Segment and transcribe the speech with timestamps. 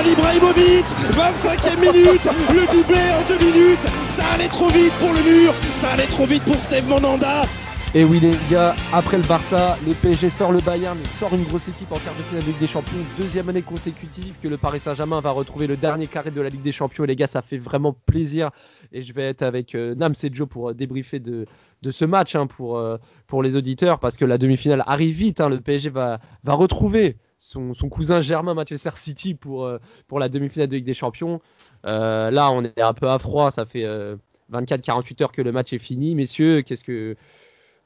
[0.00, 5.20] Zlatan Ibrahimovic 25e minute Le doublé en deux minutes Ça allait trop vite pour le
[5.22, 7.42] mur Ça allait trop vite pour Steve Monanda
[7.92, 11.66] et oui les gars, après le Barça, le PSG sort le Bayern, sort une grosse
[11.66, 14.78] équipe en quart de finale de Ligue des Champions, deuxième année consécutive que le Paris
[14.78, 17.02] Saint-Germain va retrouver le dernier carré de la Ligue des Champions.
[17.02, 18.50] Les gars, ça fait vraiment plaisir.
[18.92, 21.46] Et je vais être avec euh, Nams et Joe pour euh, débriefer de,
[21.90, 22.96] ce match hein, pour, euh,
[23.26, 25.40] pour les auditeurs, parce que la demi-finale arrive vite.
[25.40, 25.48] Hein.
[25.48, 30.76] le PSG va retrouver son, cousin germain Manchester City pour, euh, pour la demi-finale de
[30.76, 31.40] Ligue des Champions.
[31.84, 33.84] Euh, là, on est un peu à froid, ça fait
[34.52, 36.14] 24-48 heures que le match est fini.
[36.14, 37.16] Messieurs, qu'est-ce que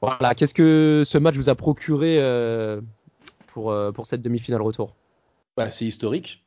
[0.01, 2.81] voilà, qu'est-ce que ce match vous a procuré euh,
[3.47, 4.93] pour, euh, pour cette demi-finale retour?
[5.57, 6.45] Bah, C'est historique.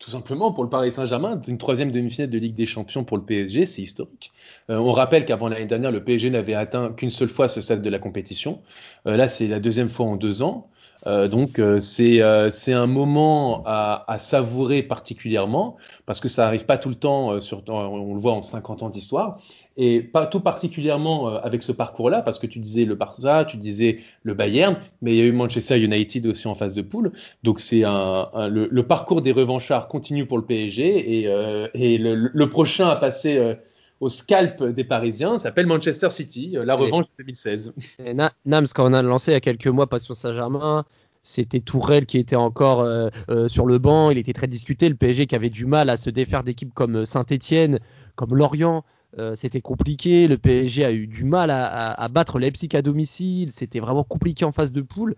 [0.00, 3.22] Tout simplement, pour le Paris Saint-Germain, une troisième demi-finale de Ligue des Champions pour le
[3.22, 4.32] PSG, c'est historique.
[4.68, 7.82] Euh, on rappelle qu'avant l'année dernière, le PSG n'avait atteint qu'une seule fois ce stade
[7.82, 8.60] de la compétition.
[9.06, 10.68] Euh, là, c'est la deuxième fois en deux ans.
[11.06, 16.78] Euh, donc c'est c'est un moment à, à, savourer particulièrement parce que ça arrive pas
[16.78, 19.38] tout le temps, sur, on le voit en 50 ans d'histoire
[19.76, 23.56] et pas tout particulièrement euh, avec ce parcours-là, parce que tu disais le Barça, tu
[23.56, 27.12] disais le Bayern, mais il y a eu Manchester United aussi en phase de poule.
[27.42, 31.68] Donc c'est un, un le, le, parcours des revanchards continue pour le PSG et, euh,
[31.74, 33.54] et le, le, prochain à passer euh,
[34.02, 37.72] au scalp des Parisiens s'appelle Manchester City, euh, la revanche de 2016.
[38.04, 40.84] Et Nams, quand on a lancé il y a quelques mois Passion Saint-Germain,
[41.22, 44.96] c'était Tourelle qui était encore euh, euh, sur le banc, il était très discuté, le
[44.96, 47.78] PSG qui avait du mal à se défaire d'équipes comme Saint-Etienne,
[48.16, 48.84] comme Lorient.
[49.18, 50.26] Euh, c'était compliqué.
[50.26, 53.52] Le PSG a eu du mal à, à, à battre Leipzig à domicile.
[53.52, 55.14] C'était vraiment compliqué en phase de poule.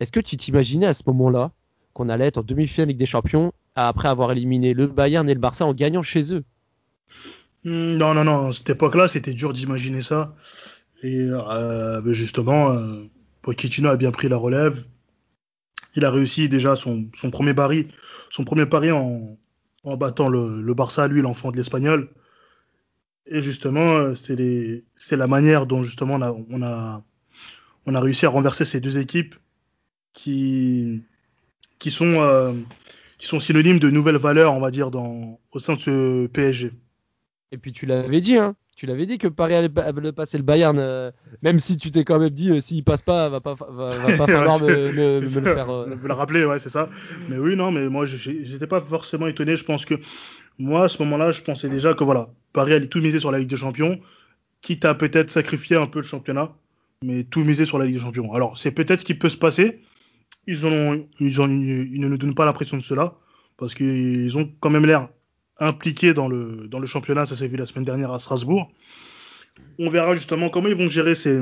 [0.00, 1.50] Est-ce que tu t'imaginais à ce moment-là
[1.92, 5.40] qu'on allait être en demi-finale Ligue des Champions après avoir éliminé le Bayern et le
[5.40, 6.44] Barça en gagnant chez eux?
[7.64, 8.48] Non, non, non.
[8.48, 10.34] À cette époque-là, c'était dur d'imaginer ça.
[11.02, 13.04] Et euh, justement, euh,
[13.42, 14.84] Pochettino a bien pris la relève.
[15.94, 17.88] Il a réussi déjà son, son premier pari,
[18.30, 19.38] son premier pari en,
[19.84, 22.10] en battant le, le Barça, lui, l'enfant de l'Espagnol.
[23.26, 27.04] Et justement, c'est c'est la manière dont justement on a, on a,
[27.86, 29.34] on a réussi à renverser ces deux équipes
[30.12, 31.02] qui,
[31.78, 32.52] qui sont, euh,
[33.18, 36.72] qui sont synonymes de nouvelles valeurs, on va dire, dans, au sein de ce PSG.
[37.52, 39.68] Et puis tu l'avais dit, hein, tu l'avais dit que Paris allait,
[40.12, 41.10] passer le Bayern, euh,
[41.42, 44.16] même si tu t'es quand même dit, euh, s'il passe pas, va pas, va, va
[44.16, 45.70] pas falloir me, me, me, le faire.
[45.70, 45.86] Euh...
[46.02, 46.88] Me le rappeler, ouais, c'est ça.
[47.28, 49.58] Mais oui, non, mais moi, j'étais pas forcément étonné.
[49.58, 49.94] Je pense que
[50.58, 53.38] moi, à ce moment-là, je pensais déjà que voilà, Paris allait tout miser sur la
[53.38, 54.00] Ligue des Champions,
[54.62, 56.52] quitte à peut-être sacrifier un peu le championnat,
[57.04, 58.32] mais tout miser sur la Ligue des Champions.
[58.32, 59.82] Alors, c'est peut-être ce qui peut se passer.
[60.46, 63.14] Ils, ont, ils, ont, ils ne nous donnent pas l'impression de cela,
[63.58, 65.08] parce qu'ils ont quand même l'air
[65.62, 67.26] impliqués dans le, dans le championnat.
[67.26, 68.70] Ça s'est vu la semaine dernière à Strasbourg.
[69.78, 71.40] On verra justement comment ils vont gérer ces,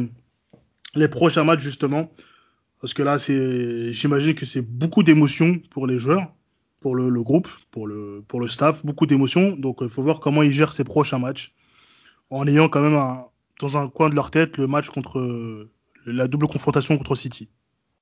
[0.95, 2.13] les prochains matchs, justement.
[2.81, 6.33] Parce que là, c'est, j'imagine que c'est beaucoup d'émotions pour les joueurs
[6.81, 9.55] pour le, groupe, pour le, pour le staff, beaucoup d'émotions.
[9.57, 11.55] Donc il faut voir comment ils gèrent ces prochains matchs,
[12.31, 12.99] en ayant quand même
[13.61, 15.69] dans un coin de leur tête le match contre
[16.07, 17.49] la double confrontation contre City.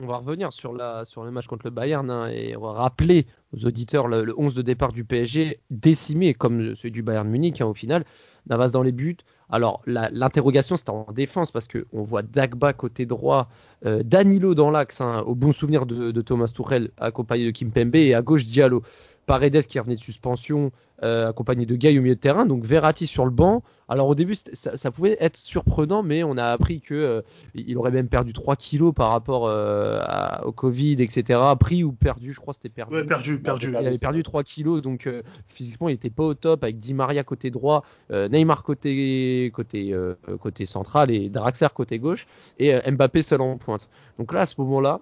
[0.00, 4.24] On va revenir sur, le match contre le Bayern hein, et rappeler aux auditeurs le,
[4.24, 8.04] le, 11 de départ du PSG décimé comme celui du Bayern Munich hein, au final.
[8.48, 9.16] Navas dans les buts.
[9.50, 13.48] Alors l'interrogation c'était en défense parce que on voit Dagba côté droit,
[13.86, 17.96] euh, Danilo dans l'axe, hein, au bon souvenir de, Thomas Tuchel accompagné de Kim Pembe
[17.96, 18.82] et à gauche Diallo.
[19.28, 20.72] Paredes qui revenait de suspension,
[21.04, 23.62] euh, accompagné de Gaï au milieu de terrain, donc Verratti sur le banc.
[23.88, 27.22] Alors au début, ça, ça, pouvait être surprenant, mais on a appris que euh,
[27.54, 31.40] il aurait même perdu 3 kilos par rapport euh, à, au Covid, etc.
[31.60, 32.94] Pris ou perdu, je crois c'était perdu.
[32.94, 33.68] Ouais, perdu, perdu.
[33.68, 35.08] Il avait perdu 3 kilos, donc
[35.46, 39.94] physiquement il était pas au top avec Di Maria côté droit, Neymar côté côté
[40.40, 42.26] côté central et Draxler côté gauche
[42.58, 43.88] et Mbappé seul en pointe.
[44.18, 45.00] Donc là à ce moment-là,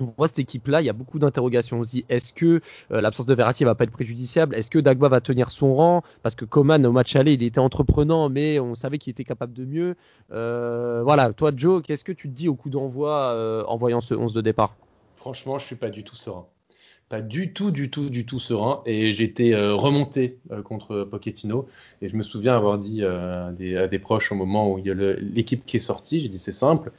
[0.00, 2.04] on voit cette équipe-là, il y a beaucoup d'interrogations aussi.
[2.08, 2.60] Est-ce que
[2.90, 4.54] euh, l'absence de Verratti va pas être préjudiciable?
[4.54, 6.02] Est-ce que Dagba va tenir son rang?
[6.22, 9.52] Parce que Coman au match aller, il était entreprenant, mais on savait qu'il était capable
[9.52, 9.96] de mieux.
[10.32, 14.00] Euh, voilà, toi Joe, qu'est-ce que tu te dis au coup d'envoi euh, en voyant
[14.00, 14.74] ce 11 de départ?
[15.16, 16.46] Franchement, je suis pas du tout serein.
[17.10, 18.82] Pas du tout, du tout, du tout serein.
[18.86, 21.66] Et j'étais euh, remonté euh, contre Pochettino.
[22.02, 24.90] Et je me souviens avoir dit euh, à des, proches au moment où il y
[24.92, 26.92] a l'équipe qui est sortie, j'ai dit c'est simple.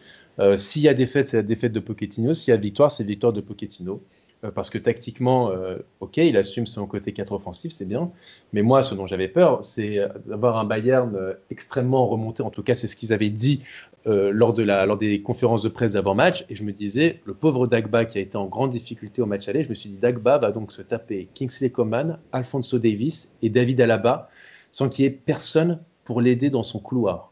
[0.57, 2.33] S'il y a défaite, c'est la défaite de Pochettino.
[2.33, 4.03] S'il y a victoire, c'est victoire de Pochettino.
[4.43, 8.11] Euh, parce que tactiquement, euh, ok, il assume son côté 4 offensif, c'est bien.
[8.53, 12.43] Mais moi, ce dont j'avais peur, c'est d'avoir un Bayern extrêmement remonté.
[12.43, 13.63] En tout cas, c'est ce qu'ils avaient dit
[14.05, 16.45] lors, de la, lors des conférences de presse d'avant-match.
[16.49, 19.47] Et je me disais, le pauvre Dagba qui a été en grande difficulté au match
[19.47, 23.49] aller, je me suis dit, Dagba va donc se taper Kingsley Coman, Alfonso Davis et
[23.49, 24.29] David Alaba
[24.71, 27.30] sans qu'il y ait personne pour l'aider dans son couloir.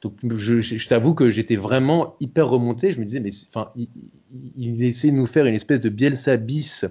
[0.00, 2.92] Donc je, t'avoue que j'étais vraiment hyper remonté.
[2.92, 3.88] Je me disais, mais enfin, il,
[4.56, 6.86] il, essaie de nous faire une espèce de Bielsa bis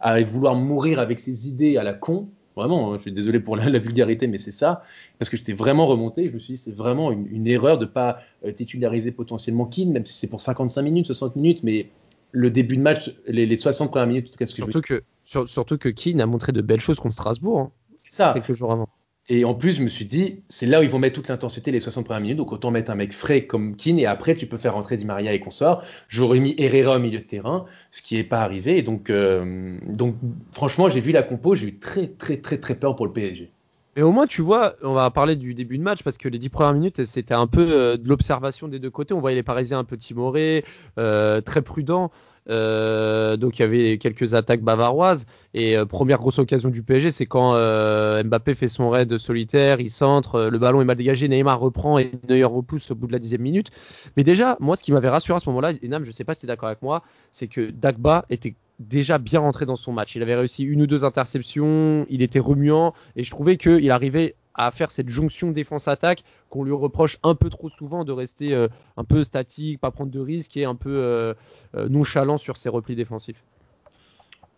[0.00, 2.28] à vouloir mourir avec ses idées à la con.
[2.56, 4.82] Vraiment, hein, je suis désolé pour la, vulgarité, mais c'est ça.
[5.18, 6.28] Parce que j'étais vraiment remonté.
[6.28, 9.92] Je me suis dit, c'est vraiment une, erreur de ne pas euh, titulariser potentiellement Keane,
[9.92, 11.90] même si c'est pour 55 minutes, 60 minutes, mais
[12.32, 15.02] le début de match, les, 60 premières minutes, tout ce que surtout, que,
[15.46, 17.60] surtout que Keane a montré de belles choses contre Strasbourg.
[17.60, 18.32] Hein, ça.
[18.34, 18.88] Quelques jours avant.
[19.32, 21.70] Et en plus, je me suis dit, c'est là où ils vont mettre toute l'intensité
[21.70, 24.46] les 60 premières minutes, donc autant mettre un mec frais comme Keane, et après tu
[24.46, 25.84] peux faire rentrer Di Maria et consorts.
[26.08, 28.78] J'aurais mis Herrera au milieu de terrain, ce qui n'est pas arrivé.
[28.78, 30.16] Et donc, euh, donc
[30.50, 33.52] franchement, j'ai vu la compo, j'ai eu très très très très peur pour le PSG.
[33.94, 36.38] Mais au moins, tu vois, on va parler du début de match parce que les
[36.38, 39.14] 10 premières minutes, c'était un peu euh, de l'observation des deux côtés.
[39.14, 40.64] On voyait les Parisiens un peu timorés,
[40.98, 42.10] euh, très prudents.
[42.48, 45.26] Euh, donc il y avait quelques attaques bavaroises.
[45.54, 49.80] Et euh, première grosse occasion du PSG, c'est quand euh, Mbappé fait son raid solitaire,
[49.80, 53.12] il centre, le ballon est mal dégagé, Neymar reprend et Neuer repousse au bout de
[53.12, 53.70] la dixième minute.
[54.16, 56.34] Mais déjà, moi, ce qui m'avait rassuré à ce moment-là, et Nam, je sais pas
[56.34, 57.02] si tu es d'accord avec moi,
[57.32, 60.16] c'est que Dagba était déjà bien rentré dans son match.
[60.16, 64.34] Il avait réussi une ou deux interceptions, il était remuant et je trouvais qu'il arrivait
[64.54, 68.68] à faire cette jonction défense-attaque qu'on lui reproche un peu trop souvent de rester euh,
[68.96, 71.34] un peu statique, pas prendre de risques et un peu euh,
[71.74, 73.42] euh, nonchalant sur ses replis défensifs.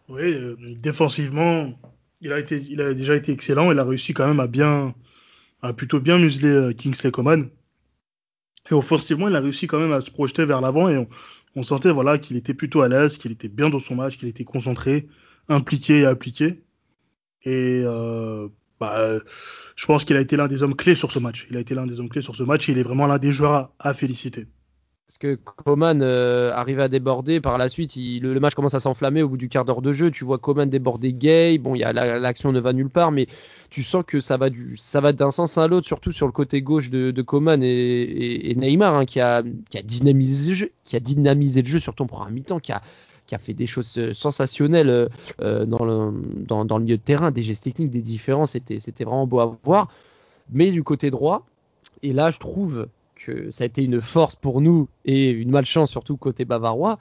[0.09, 0.35] Oui,
[0.83, 1.73] défensivement,
[2.21, 3.71] il a, déjà été excellent.
[3.73, 4.95] Il a réussi quand même à bien,
[5.63, 7.49] à plutôt bien museler Kingsley Coman.
[8.71, 11.07] Et offensivement, il a réussi quand même à se projeter vers l'avant et
[11.55, 14.29] on, sentait voilà qu'il était plutôt à l'aise, qu'il était bien dans son match, qu'il
[14.29, 15.09] était concentré,
[15.49, 16.63] impliqué et appliqué.
[17.45, 17.83] Et
[18.79, 19.19] bah,
[19.77, 21.47] je pense qu'il a été l'un des hommes clés sur ce match.
[21.51, 23.19] Il a été l'un des hommes clés sur ce match et il est vraiment l'un
[23.19, 24.47] des joueurs à, féliciter.
[25.07, 29.23] Parce que Coman euh, arrive à déborder par la suite, le, match commence à s'enflammer
[29.23, 30.11] au bout du quart d'heure de jeu.
[30.11, 33.27] Tu vois Coman déborder Gay, bon, y l'action ne va nulle part, mais
[33.69, 36.33] tu sens que ça va, du, ça va d'un sens à l'autre, surtout sur le
[36.33, 40.97] côté gauche de, Coman et, Neymar, hein, qui, a, qui, a dynamisé le jeu, qui
[40.97, 42.81] a dynamisé le jeu, surtout mi-temps, qui a,
[43.33, 45.09] qui a fait des choses euh, sensationnelles euh,
[45.41, 49.59] euh, dans, le, milieu de terrain, des gestes techniques, des différences, c'était, vraiment beau à
[49.65, 49.89] voir.
[50.51, 51.47] Mais du côté droit,
[52.03, 55.91] et là je trouve que ça a été une force pour nous et une malchance
[55.91, 56.99] surtout côté bavarois,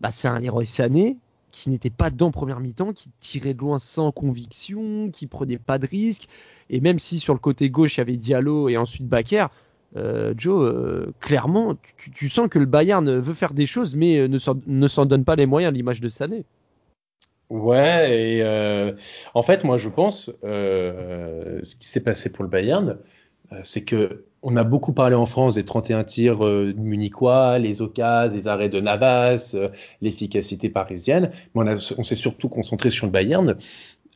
[0.00, 1.16] bah, c'est un héros Sané
[1.52, 5.78] qui n'était pas dans première mi-temps, qui tirait de loin sans conviction, qui prenait pas
[5.78, 6.28] de risque.
[6.70, 9.46] Et même si sur le côté gauche il y avait Diallo et ensuite Bakker,
[9.96, 14.28] euh, Joe, euh, clairement, tu, sens que le Bayern veut faire des choses, mais euh,
[14.28, 16.44] ne s'en donne pas les moyens, l'image de Sané.
[17.50, 18.92] Ouais, et
[19.32, 22.98] en fait, moi, je pense, ce qui s'est passé pour le Bayern,
[23.62, 28.48] c'est que on a beaucoup parlé en France des 31 tirs munichois, les occasions, les
[28.48, 29.56] arrêts de Navas,
[30.02, 33.56] l'efficacité parisienne, mais on s'est surtout concentré sur le Bayern.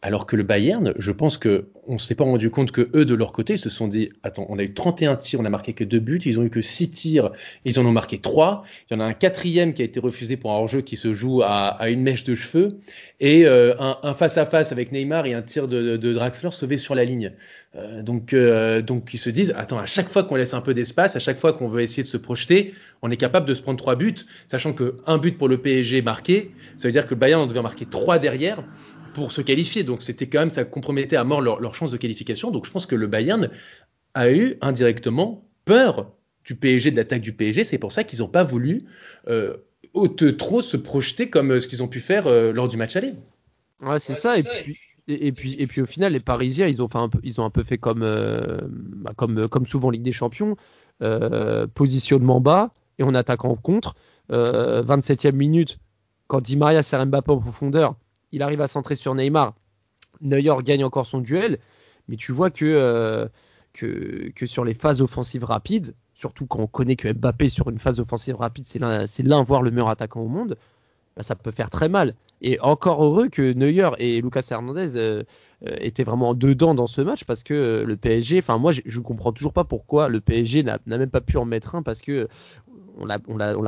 [0.04, 3.14] Alors que le Bayern, je pense que on s'est pas rendu compte que eux de
[3.14, 5.84] leur côté se sont dit attends on a eu 31 tirs on a marqué que
[5.84, 7.30] deux buts ils ont eu que 6 tirs
[7.64, 10.36] ils en ont marqué 3 il y en a un quatrième qui a été refusé
[10.36, 12.78] pour un hors-jeu qui se joue à, une mèche de cheveux
[13.20, 16.94] et euh, un, face à face avec Neymar et un tir de, Draxler sauvé sur
[16.94, 17.32] la ligne
[17.74, 20.74] euh, donc euh, donc ils se disent attends à chaque fois qu'on laisse un peu
[20.74, 23.62] d'espace à chaque fois qu'on veut essayer de se projeter on est capable de se
[23.62, 27.14] prendre trois buts sachant que un but pour le PSG marqué ça veut dire que
[27.14, 28.62] le Bayern en devait marquer trois derrière
[29.12, 29.84] pour se qualifier.
[29.84, 32.50] Donc c'était quand même, ça compromettait à mort leur, chance de qualification.
[32.50, 33.50] Donc je pense que le Bayern
[34.14, 36.12] a eu indirectement peur
[36.44, 37.64] du PSG, de l'attaque du PSG.
[37.64, 38.84] C'est pour ça qu'ils n'ont pas voulu
[39.28, 39.56] euh,
[40.38, 43.14] trop se projeter comme euh, ce qu'ils ont pu faire euh, lors du match aller.
[43.80, 44.38] Ouais, c'est ça.
[44.38, 44.78] Et puis,
[45.08, 47.50] et, puis, et puis au final, les Parisiens, ils ont, un peu, ils ont un
[47.50, 50.56] peu fait comme, euh, bah, comme, comme souvent Ligue des Champions,
[51.74, 53.94] positionnement bas et on attaque en contre.
[54.30, 55.78] 27e minute,
[56.28, 57.94] quand Di Maria sert Mbappé en profondeur,
[58.30, 59.54] il arrive à centrer sur Neymar.
[60.20, 61.58] Neuer gagne encore son duel,
[62.08, 63.28] mais tu vois que, euh,
[63.72, 68.00] que, sur les phases offensives rapides, surtout quand on connaît que Mbappé sur une phase
[68.00, 70.56] offensive rapide, c'est l'un, voire le meilleur attaquant au monde,
[71.16, 72.14] bah, ça peut faire très mal.
[72.40, 75.22] Et encore heureux que Neuer et Lucas Hernandez euh,
[75.66, 79.02] euh, étaient vraiment dedans dans ce match parce que le PSG, enfin moi je, ne
[79.02, 82.28] comprends toujours pas pourquoi le PSG n'a, même pas pu en mettre un parce que
[82.98, 83.20] on l'a,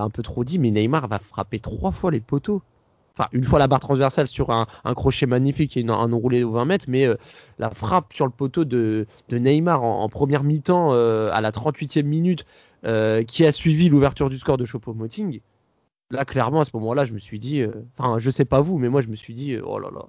[0.02, 2.62] un peu trop dit, mais Neymar va frapper trois fois les poteaux
[3.16, 6.64] enfin une fois la barre transversale sur un, crochet magnifique et un enroulé au 20
[6.64, 7.16] mètres, mais euh,
[7.58, 12.44] la frappe sur le poteau de, Neymar en, première mi-temps euh, à la 38e minute,
[12.84, 15.40] euh, qui a suivi l'ouverture du score de Choupo-Moting,
[16.10, 18.78] Là, clairement, à ce moment-là, je me suis dit, euh, enfin, je sais pas vous,
[18.78, 20.06] mais moi, je me suis dit, euh, oh là là,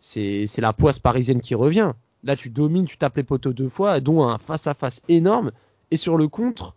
[0.00, 1.92] c'est, la poisse parisienne qui revient.
[2.24, 5.52] Là, tu domines, tu tapes les poteaux deux fois, dont un face-à-face énorme.
[5.90, 6.74] Et sur le contre,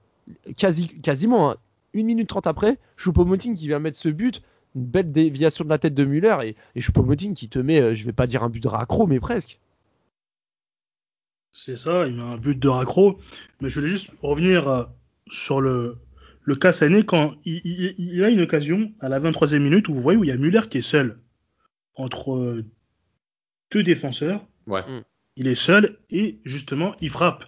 [0.58, 1.58] quasi, quasiment hein,
[1.94, 4.42] une minute trente après, Choupo-Moting qui vient mettre ce but,
[4.76, 8.06] une belle déviation de la tête de Muller, et, et qui te met, euh, je
[8.06, 9.60] vais pas dire un but de raccro, mais presque.
[11.52, 13.20] C'est ça, il met un but de raccro.
[13.62, 14.84] Mais je voulais juste revenir euh,
[15.30, 15.98] sur le,
[16.50, 19.94] le cas Sané quand il, il- il a une occasion à la 23e minute où
[19.94, 21.20] vous voyez où il y a Muller qui est seul
[21.96, 22.66] entre euh,
[23.72, 24.46] deux défenseurs.
[24.68, 24.82] Ouais.
[25.36, 27.46] Il est seul et justement il frappe.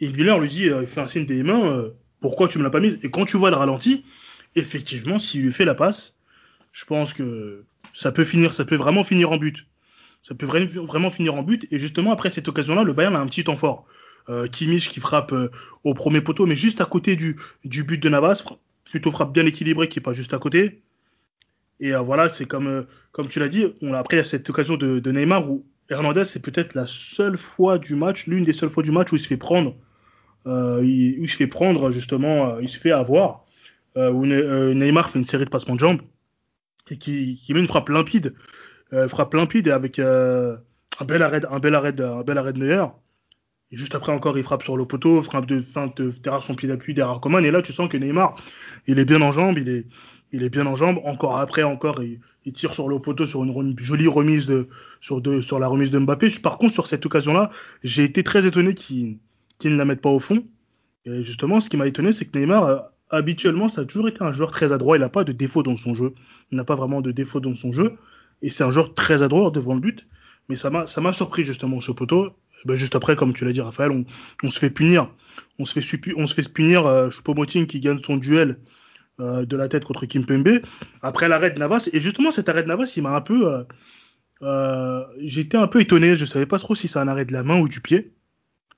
[0.00, 1.90] Et Muller lui dit, euh, il fait un signe des mains, euh,
[2.20, 2.98] pourquoi tu me l'as pas mise?
[3.02, 4.04] Et quand tu vois le ralenti,
[4.56, 6.18] effectivement, s'il lui fait la passe,
[6.72, 7.64] je pense que
[7.94, 9.66] ça peut finir, ça peut vraiment finir en but.
[10.22, 11.66] Ça peut vra- vraiment finir en but.
[11.70, 13.86] Et justement, après cette occasion-là, le Bayern a un petit temps fort.
[14.30, 15.50] Euh, Kimmich qui frappe euh,
[15.82, 18.44] au premier poteau, mais juste à côté du, du but de Navas,
[18.84, 20.82] plutôt frappe bien équilibré qui est pas juste à côté.
[21.80, 24.24] Et euh, voilà, c'est comme, comme tu l'as dit, on a, après il y a
[24.24, 28.44] cette occasion de, de Neymar où Hernandez, c'est peut-être la seule fois du match, l'une
[28.44, 29.74] des seules fois du match où il se fait prendre,
[30.46, 33.44] où il se fait prendre justement, il se fait avoir,
[33.96, 36.02] où Ne- Neymar fait une série de passements de jambes
[36.90, 38.36] et qui, qui met une frappe limpide,
[39.08, 42.84] frappe limpide et avec un bel arrêt, un bel arrêt, un bel arrêt de Neuer.
[43.72, 46.68] Et juste après encore, il frappe sur le poteau, frappe de feinte derrière son pied
[46.68, 47.44] d'appui, derrière Coman.
[47.44, 48.34] Et là, tu sens que Neymar,
[48.86, 49.86] il est bien en jambes, il est,
[50.32, 50.98] il est bien en jambes.
[51.04, 54.68] Encore après, encore, il, il tire sur le poteau sur une jolie remise de,
[55.00, 56.30] sur, de, sur la remise de Mbappé.
[56.42, 57.50] Par contre, sur cette occasion-là,
[57.82, 59.18] j'ai été très étonné qu'il
[59.64, 60.44] ne la mette pas au fond.
[61.04, 62.78] Et justement, ce qui m'a étonné, c'est que Neymar, euh,
[63.10, 64.96] habituellement, ça a toujours été un joueur très adroit.
[64.96, 66.14] Il n'a pas de défaut dans son jeu.
[66.50, 67.96] Il n'a pas vraiment de défaut dans son jeu.
[68.42, 70.06] Et c'est un joueur très adroit devant le but.
[70.48, 72.30] Mais ça m'a, ça m'a surpris justement ce poteau.
[72.64, 74.04] Ben, juste après, comme tu l'as dit, Raphaël, on,
[74.42, 75.10] on se fait punir.
[75.58, 78.58] On se fait, suppu- on se fait punir euh, Choupo-Moting qui gagne son duel
[79.20, 80.60] euh, de la tête contre Kim Pembe.
[81.02, 81.88] Après l'arrêt de Navas.
[81.92, 83.52] Et justement, cet arrêt de Navas, il m'a un peu.
[83.52, 83.64] Euh,
[84.42, 86.16] euh, J'étais un peu étonné.
[86.16, 88.12] Je savais pas trop si c'est un arrêt de la main ou du pied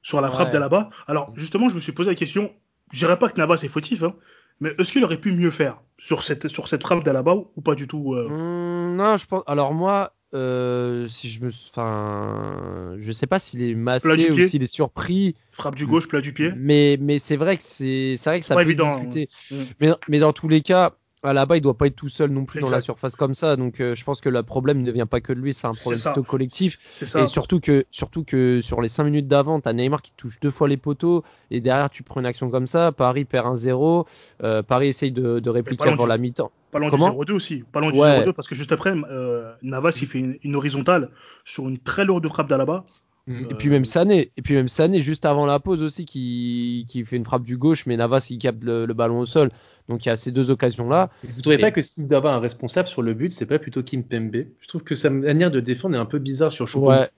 [0.02, 0.52] sur la frappe Ouais.
[0.52, 0.90] d'Alaba.
[1.06, 2.52] Alors, justement, je me suis posé la question.
[2.92, 4.14] Je dirais pas que Navas est fautif, hein,
[4.60, 7.74] mais est-ce qu'il aurait pu mieux faire sur cette, sur cette frappe d'Alaba ou pas
[7.74, 9.42] du tout Hum, non, je pense.
[9.46, 14.62] Alors moi, euh, si je me, enfin, je sais pas s'il est masqué ou s'il
[14.62, 18.30] est surpris, Frappe du gauche, plat du pied mais mais c'est vrai que c'est, c'est
[18.30, 19.28] vrai que ça Pas peut évident, discuter.
[19.50, 19.56] Mm.
[19.80, 22.60] Mais mais dans tous les cas, là-bas, il doit pas être tout seul non plus
[22.60, 23.54] dans la surface comme ça.
[23.56, 25.72] Donc euh, je pense que le problème ne vient pas que de lui, c'est un
[25.72, 26.76] problème plutôt collectif.
[26.80, 27.22] Ça.
[27.22, 30.50] Et surtout que, surtout que sur les 5 minutes d'avant, t'as Neymar qui touche deux
[30.50, 32.90] fois les poteaux et derrière tu prends une action comme ça.
[32.90, 34.06] Paris perd 1-0.
[34.42, 36.50] euh, Paris essaye de, de répliquer avant du- la mi-temps.
[36.72, 37.64] Pas loin Comment du 0-2 aussi.
[37.70, 38.24] Pas loin du Ouais.
[38.24, 41.10] 0-2 parce que juste après, euh, Navas il fait une, une horizontale
[41.44, 42.84] sur une très lourde frappe d'Alaba.
[43.28, 47.04] Et puis même Sané, et puis même Sané juste avant la pause aussi qui, qui
[47.04, 49.50] fait une frappe du gauche, mais Navas il capte le, le ballon au sol.
[49.88, 51.08] Donc il y a ces deux occasions là.
[51.22, 53.60] Vous trouvez Et- pas que s'il doit avoir un responsable sur le but, c'est pas
[53.60, 56.66] plutôt Kim Pembe Je trouve que sa manière de défendre est un peu bizarre sur
[56.66, 56.88] Choupo.
[56.90, 57.08] Ouais,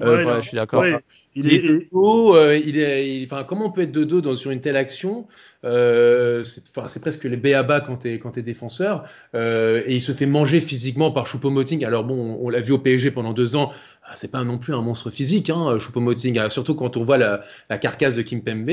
[0.00, 0.82] Euh, Ouais, je suis d'accord.
[0.82, 0.96] Ouais,
[1.34, 4.20] il Il est, est dos, euh, il est, enfin, comment on peut être de dos
[4.20, 5.26] dans, sur une telle action?
[5.64, 10.00] Euh, C'est enfin, c'est presque les béaba quand t'es quand t'es défenseur, euh, et il
[10.00, 11.84] se fait manger physiquement par Choupo-Moting.
[11.84, 13.70] Alors bon, on, on l'a vu au PSG pendant deux ans,
[14.04, 17.18] ah, c'est pas non plus un monstre physique, hein, Choupo-Moting, ah, surtout quand on voit
[17.18, 18.70] la, la carcasse de Kim Pembe.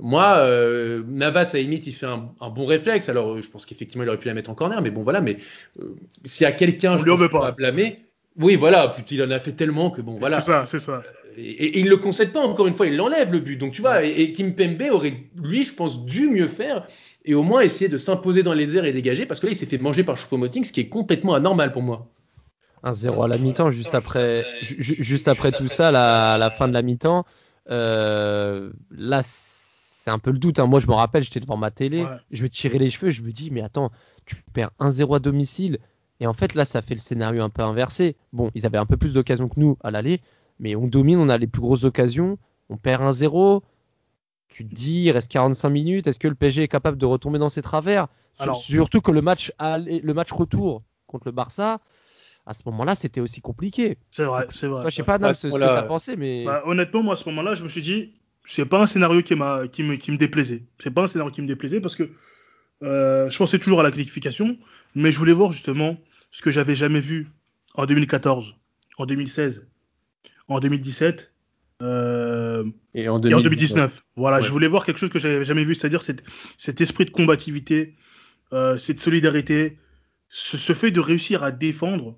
[0.00, 3.08] Moi, euh, Navas, à la limite, il fait un, un bon réflexe.
[3.08, 5.20] Alors, je pense qu'effectivement, il aurait pu la mettre en corner, mais bon, voilà.
[5.20, 5.36] Mais
[5.80, 5.94] euh,
[6.24, 7.40] s'il y a quelqu'un, je veut pas.
[7.40, 8.00] va blâmer.
[8.36, 8.92] Oui, voilà.
[9.10, 10.40] Il en a fait tellement que bon, voilà.
[10.40, 11.02] C'est ça, c'est ça.
[11.36, 13.56] Et, il le concède pas encore une fois, il l'enlève le but.
[13.56, 16.86] Donc tu vois, et, et Kim Pembe aurait, lui, je pense, dû mieux faire
[17.24, 19.56] et au moins essayer de s'imposer dans les airs et dégager parce que là, il
[19.56, 22.08] s'est fait manger par Choupo-Moting, ce qui est complètement anormal pour moi.
[22.84, 26.66] 1-0 à la mi-temps, juste après, ju- ju- juste après tout ça, la, la fin
[26.66, 27.24] de la mi-temps.
[27.70, 30.58] euh, là, c'est un peu le doute.
[30.58, 30.66] hein.
[30.66, 32.08] Moi, je me rappelle, j'étais devant ma télé, Ouais.
[32.32, 33.92] je me tirais les cheveux, je me dis, mais attends,
[34.26, 35.78] tu perds 1-0 à domicile.
[36.18, 38.16] Et en fait, là, ça fait le scénario un peu inversé.
[38.32, 40.20] Bon, ils avaient un peu plus d'occasions que nous à l'aller,
[40.60, 43.62] mais on domine, on a les plus grosses occasions, on perd 1-0.
[44.48, 47.38] Tu te dis, il reste 45 minutes, est-ce que le PSG est capable de retomber
[47.38, 51.80] dans ses travers Alors- Surtout que le match, le match retour contre le Barça,
[52.46, 53.98] à ce moment-là, c'était aussi compliqué.
[54.10, 54.82] C'est vrai, c'est vrai.
[54.82, 56.44] Toi, je sais pas, Nam, ce, que t'as pensé, mais.
[56.44, 59.34] Bah, honnêtement, moi, à ce moment-là, je me suis dit, c'est pas un scénario qui,
[59.36, 60.64] m'a, qui, me, qui me déplaisait.
[60.78, 62.10] C'est pas un scénario qui me déplaisait parce que
[62.82, 64.58] euh, je pensais toujours à la qualification,
[64.94, 65.96] mais je voulais voir justement
[66.30, 67.30] ce que j'avais jamais vu
[67.74, 68.56] en 2014,
[68.98, 69.68] en 2016,
[70.48, 71.32] en 2017
[71.82, 74.04] euh, Et en, et en 2019.
[74.16, 74.42] Voilà, Ouais.
[74.42, 76.22] je voulais voir quelque chose que j'avais jamais vu, c'est-à-dire cet,
[76.56, 77.94] cet esprit de combativité,
[78.52, 79.78] euh, cette solidarité,
[80.28, 82.16] ce, ce fait de réussir à défendre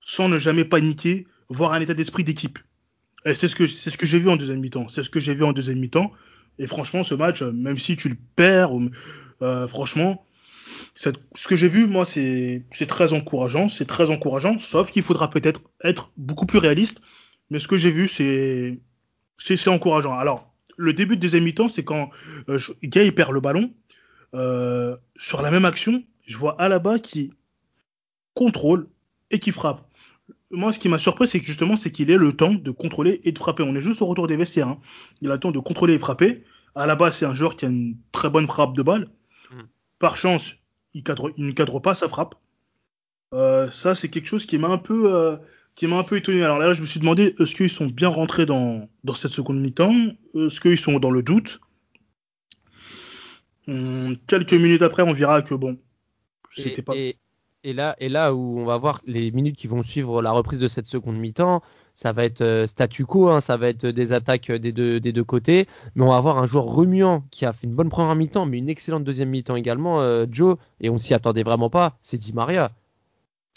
[0.00, 2.58] sans ne jamais paniquer, voir un état d'esprit d'équipe.
[3.24, 4.88] Et c'est ce que c'est ce que j'ai vu en deuxième mi-temps.
[4.88, 6.12] C'est ce que j'ai vu en deuxième mi-temps.
[6.58, 8.70] Et franchement, ce match, euh, même si tu le perds,
[9.42, 10.24] euh, franchement,
[10.94, 13.68] cette- ce que j'ai vu, moi, c'est très encourageant.
[13.68, 17.00] C'est très encourageant, sauf qu'il faudra peut-être être beaucoup plus réaliste.
[17.50, 18.80] Mais ce que j'ai vu, c'est
[19.38, 20.18] c'est encourageant.
[20.18, 22.10] Alors, le début de deuxième mi-temps, c'est quand
[22.48, 23.72] euh, je- Gay perd le ballon.
[24.34, 27.32] Euh, sur la même action, je vois Alaba qui
[28.34, 28.88] contrôle
[29.30, 29.88] et qui frappe.
[30.50, 33.20] Moi, ce qui m'a surpris, c'est que justement, c'est qu'il ait le temps de contrôler
[33.24, 33.62] et de frapper.
[33.62, 34.68] On est juste au retour des vestiaires.
[34.68, 34.78] hein.
[35.20, 36.44] Il a le temps de contrôler et frapper.
[36.74, 39.08] Alaba, c'est un joueur qui a une très bonne frappe de balle.
[39.50, 39.60] Mm.
[39.98, 40.56] Par chance,
[40.94, 42.34] il, cadre, il ne cadre pas sa frappe.
[43.34, 45.36] Euh, ça, c'est quelque chose qui m'a un peu, euh,
[45.76, 46.42] qui m'a un peu étonné.
[46.42, 49.60] Alors là, je me suis demandé, est-ce qu'ils sont bien rentrés dans, dans cette seconde
[49.60, 49.94] mi-temps?
[50.34, 51.60] Est-ce qu'ils sont dans le doute?
[53.68, 55.78] Hum, Quelques minutes après, on verra que bon,
[56.50, 56.94] c'était pas.
[56.96, 57.16] et-
[57.64, 60.60] et là, et là où on va voir les minutes qui vont suivre la reprise
[60.60, 61.62] de cette seconde mi-temps,
[61.94, 65.12] ça va être euh, statu quo, hein, ça va être des attaques des deux, des
[65.12, 65.66] deux côtés,
[65.96, 68.58] mais on va avoir un joueur remuant qui a fait une bonne première mi-temps, mais
[68.58, 72.32] une excellente deuxième mi-temps également, euh, Joe, et on s'y attendait vraiment pas, c'est Di
[72.32, 72.70] Maria.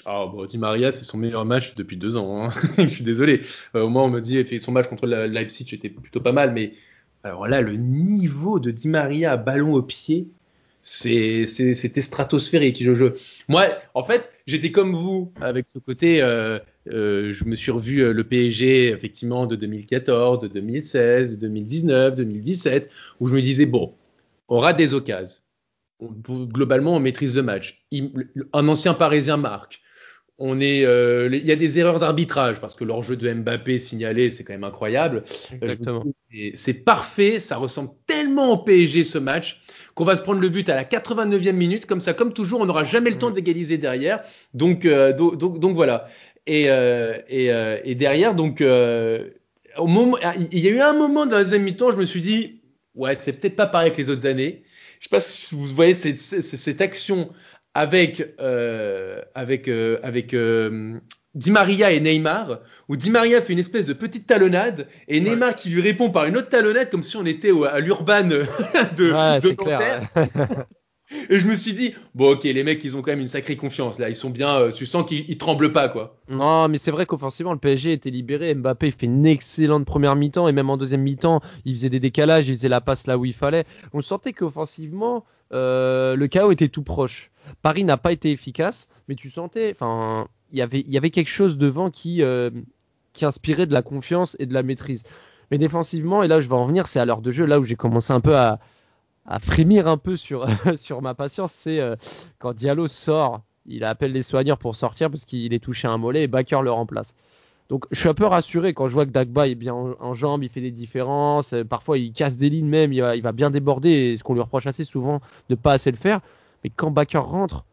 [0.06, 2.46] Ah bon, Di Maria, c'est son meilleur match depuis deux ans.
[2.46, 2.51] hein.
[2.77, 3.41] je suis désolé.
[3.75, 6.32] Euh, au moins, on me dit, fait son match contre la Leipzig était plutôt pas
[6.32, 6.74] mal, mais
[7.24, 10.27] alors là, le niveau de Di Maria ballon au pied,
[10.82, 12.82] c'était stratosphérique.
[13.50, 16.22] Moi, en fait, j'étais comme vous avec ce côté.
[16.22, 16.60] euh,
[16.91, 22.89] euh, je me suis revu le PSG effectivement de 2014, de 2016, de 2019, 2017,
[23.20, 23.94] où je me disais bon,
[24.48, 25.41] on rate des occasions.
[26.00, 26.13] On-
[26.46, 27.86] globalement, on maîtrise le match.
[28.53, 29.82] Un ancien Parisien marque.
[30.41, 34.31] On est, euh, il y a des erreurs d'arbitrage parce que l'enjeu de Mbappé signalé,
[34.31, 35.24] c'est quand même incroyable.
[35.51, 36.05] Euh, Exactement.
[36.31, 39.62] Et C'est parfait, ça ressemble tellement au PSG ce match
[39.96, 42.65] qu'on va se prendre le but à la 89e minute, comme ça, comme toujours, on
[42.65, 44.22] n'aura jamais le temps d'égaliser derrière.
[44.53, 46.08] Donc, euh, donc, voilà.
[46.48, 49.29] Et, euh, et, euh, et derrière, donc, euh,
[49.77, 50.17] au moment,
[50.51, 52.62] il y a eu un moment dans la deuxième mi-temps, je me suis dit,
[52.96, 54.63] ouais, c'est peut-être pas pareil que les autres années.
[55.00, 57.29] Je sais pas si vous voyez cette, cette, cette action
[57.79, 61.00] avec, euh, avec, euh, avec euh,
[61.33, 62.59] Di Maria et Neymar,
[62.89, 66.25] où Di Maria fait une espèce de petite talonnade et Neymar qui lui répond par
[66.25, 68.39] une autre talonnade comme si on était au- à l'urban de,
[69.13, 70.01] Ouais, de clair.
[70.15, 70.27] Ouais.
[71.29, 73.55] Et je me suis dit, bon, ok, les mecs, ils ont quand même une sacrée
[73.55, 74.09] confiance là.
[74.09, 76.18] Ils sont bien, euh, tu sens qu'ils ils tremblent pas, quoi.
[76.29, 78.53] Non, mais c'est vrai qu'offensivement, le PSG était libéré.
[78.53, 82.48] Mbappé fait une excellente première mi-temps et même en deuxième mi-temps, il faisait des décalages,
[82.50, 83.63] il faisait la passe là où il fallait.
[83.94, 87.31] On sentait qu'offensivement, euh, le chaos était tout proche.
[87.62, 91.90] Paris n'a pas été efficace, mais tu sentais, enfin, il y avait, quelque chose devant
[91.90, 92.50] qui, euh,
[93.14, 95.03] qui inspirait de la confiance et de la maîtrise.
[95.51, 97.64] Mais défensivement, et là je vais en venir, c'est à l'heure de jeu, là où
[97.64, 98.59] j'ai commencé un peu à,
[99.42, 100.16] frémir un peu
[100.75, 101.96] sur, ma patience, c'est euh,
[102.38, 105.98] quand Diallo sort, il appelle les soigneurs pour sortir parce qu'il est touché à un
[105.98, 107.16] mollet et Bakker le remplace.
[107.70, 110.14] Donc je suis un peu rassuré quand je vois que Dagba est bien en, en
[110.14, 113.51] jambes, il fait des différences, euh, parfois il casse des lignes même, il va, bien
[113.51, 116.20] déborder, et ce qu'on lui reproche assez souvent de pas assez le faire.
[116.64, 117.66] Mais quand Bakker rentre,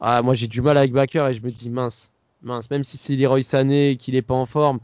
[0.00, 2.12] ah, moi j'ai du mal avec Bakker et je me dis mince,
[2.42, 4.78] mince, même si c'est Leroy Sané et qu'il est pas en forme,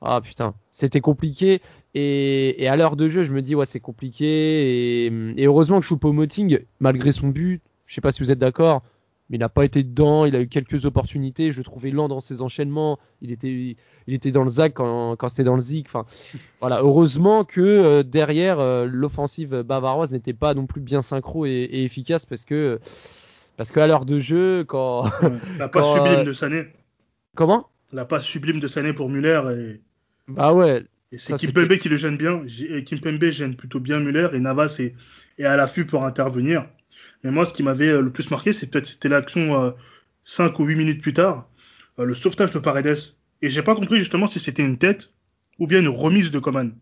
[0.00, 1.60] ah putain, c'était compliqué.
[1.94, 5.06] Et, à l'heure de jeu, je me dis ouais c'est compliqué.
[5.06, 8.82] Et, et heureusement que Choupo-Moting, malgré son but, je sais pas si vous êtes d'accord,
[9.32, 12.06] mais il n'a pas été dedans, il a eu quelques opportunités, je le trouvais lent
[12.06, 15.60] dans ses enchaînements, il était, il était dans le zac quand, quand c'était dans le
[15.60, 15.86] zik.
[15.88, 16.04] Enfin,
[16.60, 21.50] voilà, heureusement que euh, derrière euh, l'offensive bavaroise n'était pas non plus bien synchro et,
[21.50, 22.78] et efficace parce que
[23.56, 25.04] parce qu'à l'heure de jeu, quand
[25.58, 26.66] La passe Quand, sublime euh, de Sané.
[27.34, 27.70] comment?
[27.90, 29.40] La passe sublime de Sané pour Muller.
[29.56, 29.80] Et,
[30.28, 32.44] Bah ouais, et c'est Kimpembe qui le gêne bien.
[32.84, 34.28] Kimpembe gêne plutôt bien Muller.
[34.34, 34.94] Et Navas est,
[35.38, 36.66] est à l'affût pour intervenir.
[37.24, 39.70] Mais moi, ce qui m'avait euh, le plus marqué, c'est peut-être c'était l'action euh,
[40.24, 41.48] 5 ou 8 minutes plus tard.
[41.98, 42.96] euh, le sauvetage de Paredes.
[43.42, 45.10] Et j'ai pas compris justement si c'était une tête
[45.58, 46.72] ou bien une remise de Coman.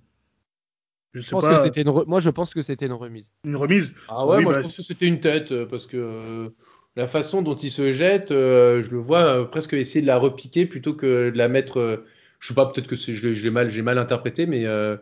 [1.13, 1.57] Je je sais pense pas.
[1.63, 3.33] que c'était une re- moi je pense que c'était une remise.
[3.45, 3.95] Une remise.
[4.09, 6.49] Ah ouais, Oui, moi bah, je pense que c'était une tête euh, parce que euh,
[6.97, 10.19] la façon dont il se jette, euh, je le vois euh, presque essayer de la
[10.19, 11.79] repiquer plutôt que de la mettre.
[11.81, 12.05] euh,
[12.39, 14.97] je sais pas, peut-être que je l'ai mal, j'ai mal interprété, mais euh,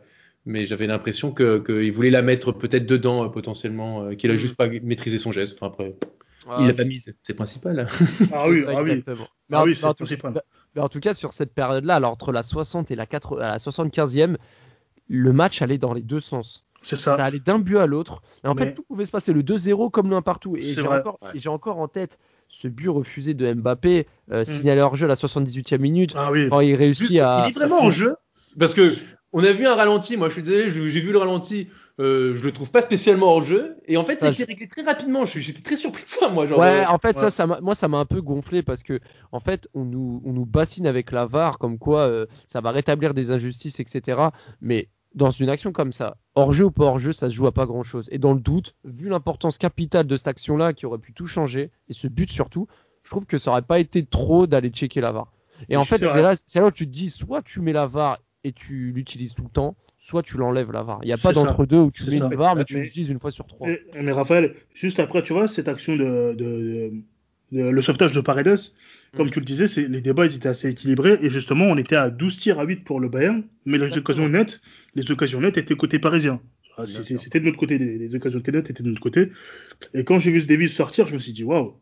[0.46, 4.34] mais j'avais l'impression que qu'il voulait la mettre peut-être dedans euh, potentiellement, euh, qu'il a
[4.34, 4.38] Mm.
[4.38, 5.54] juste pas maîtrisé son geste.
[5.60, 5.94] Enfin après,
[6.50, 7.88] Ah, il l'a pas mise, c'est principal.
[8.32, 8.90] Ah oui, c'est ça, ah oui.
[8.92, 9.28] exactement.
[9.50, 10.42] Mais Ah en- oui, en tout- principal.
[10.74, 13.48] Mais en tout cas, sur cette période-là, alors entre la 60 et la, 4, à
[13.50, 14.36] la 75e,
[15.08, 16.64] le match allait dans les deux sens.
[16.82, 17.24] C'est Ça ça.
[17.24, 18.22] allait d'un but à l'autre.
[18.44, 20.56] Et en Mais- fait, tout pouvait se passer le 2-0 comme l'un partout.
[20.56, 21.00] Et C'est j'ai vrai.
[21.00, 21.30] encore, Ouais.
[21.34, 24.44] et j'ai encore en tête ce but refusé de Mbappé, euh, Mm.
[24.44, 26.48] signalé hors jeu à la 78e minute, Ah oui.
[26.48, 27.46] quand il réussit à.
[27.46, 28.14] il est vraiment en jeu
[28.58, 28.92] parce que
[29.32, 30.16] on a vu un ralenti.
[30.16, 31.68] Moi, je suis désolé, j'ai vu le ralenti.
[32.00, 33.76] euh, je le trouve pas spécialement en jeu.
[33.86, 35.24] Et en fait, ça a Ah, été réglé très rapidement.
[35.24, 36.46] J'étais très surpris de ça, moi.
[36.46, 37.30] Genre, Ouais, en fait, ça, ouais.
[37.30, 39.00] ça m'a- moi, ça m'a un peu gonflé parce que,
[39.32, 42.70] en fait, on nous, on nous bassine avec la VAR, comme quoi euh, ça va
[42.70, 44.28] rétablir des injustices, etc.
[44.60, 47.66] Mais dans une action comme ça, hors-jeu ou pas hors-jeu, ça se joue à pas
[47.66, 48.06] grand-chose.
[48.12, 51.70] Et dans le doute, vu l'importance capitale de cette action-là qui aurait pu tout changer,
[51.88, 52.68] et ce but surtout,
[53.02, 55.32] je trouve que ça aurait pas été trop d'aller checker la VAR.
[55.68, 58.18] Et en fait, c'est là, là où tu te dis, soit tu mets la VAR
[58.44, 61.00] et tu l'utilises tout le temps, soit tu l'enlèves la VAR.
[61.02, 63.30] Il n'y a pas d'entre-deux où tu mets une VAR, mais tu l'utilises une fois
[63.30, 63.68] sur trois.
[64.00, 66.92] Mais, Raphaël, juste après, tu vois, cette action de, de,
[67.50, 68.58] le sauvetage de Paredes,
[69.16, 69.30] comme mm.
[69.30, 72.38] tu le disais, les débats ils étaient assez équilibrés et justement on était à 12
[72.38, 74.60] tirs à 8 pour le Bayern, mais les occasions nettes,
[74.94, 76.40] les occasions nettes étaient côté parisien.
[76.76, 79.32] Ah, c'était de notre côté, les, occasions nettes étaient de notre côté.
[79.94, 81.74] Et quand j'ai vu ce Davis sortir, je me suis dit waouh,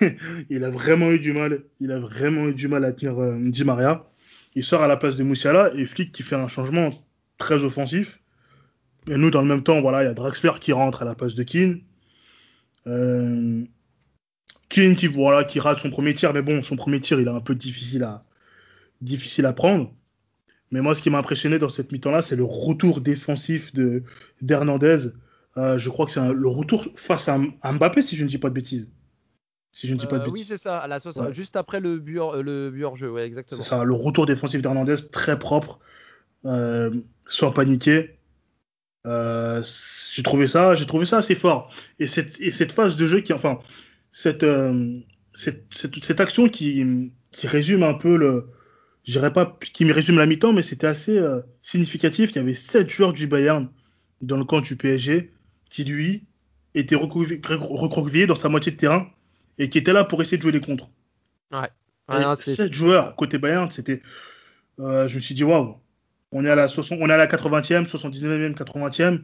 [0.50, 3.36] il a vraiment eu du mal, il a vraiment eu du mal à tenir euh,
[3.40, 4.06] Di Maria.
[4.54, 6.90] Il sort à la place de Moussiala et Flick qui fait un changement
[7.38, 8.20] très offensif.
[9.08, 11.14] Et nous dans le même temps, voilà, il y a Draxler qui rentre à la
[11.14, 11.80] place de Keane.
[12.86, 13.64] Euh,
[14.68, 17.30] Keane qui, voilà, qui rate son premier tir, mais bon, son premier tir, il est
[17.30, 19.92] un peu difficile à, prendre.
[20.70, 24.02] Mais moi, ce qui m'a impressionné dans cette mi-temps-là, c'est le retour défensif de
[24.40, 25.08] d'Hernandez.
[25.56, 28.48] Euh, je crois que c'est le retour face à, Mbappé, si je ne dis pas
[28.48, 28.90] de bêtises.
[29.74, 30.32] Si je ne dis pas de euh, bêtises.
[30.32, 30.98] Oui, c'est ça, à la
[31.32, 33.60] juste après le but, le but hors jeu, ouais, exactement.
[33.60, 35.80] C'est ça, le retour défensif d'Hernandez, très propre,
[36.44, 36.90] euh,
[37.26, 38.16] sans paniquer.
[39.04, 39.64] Euh,
[40.12, 41.74] j'ai trouvé ça, j'ai trouvé ça assez fort.
[41.98, 43.58] Et cette, et cette phase de jeu qui, enfin,
[44.26, 45.00] euh,
[45.32, 48.46] cette, cette, cette, action qui, qui résume un peu le,
[49.04, 52.30] je dirais pas qui me résume la mi-temps, mais c'était assez euh, significatif.
[52.30, 53.68] Il y avait sept joueurs du Bayern
[54.20, 55.32] dans le camp du PSG
[55.68, 56.22] qui lui
[56.76, 59.08] étaient recroquevillés dans sa moitié de terrain
[59.58, 60.88] et qui étaient là pour essayer de jouer les contres.
[61.52, 61.68] Ouais.
[62.08, 64.02] Ah, sept joueurs côté Bayern, c'était,
[64.78, 65.76] euh, je me suis dit waouh,
[66.32, 69.20] on est à la 60, on est à la 80e, 79e, 80e.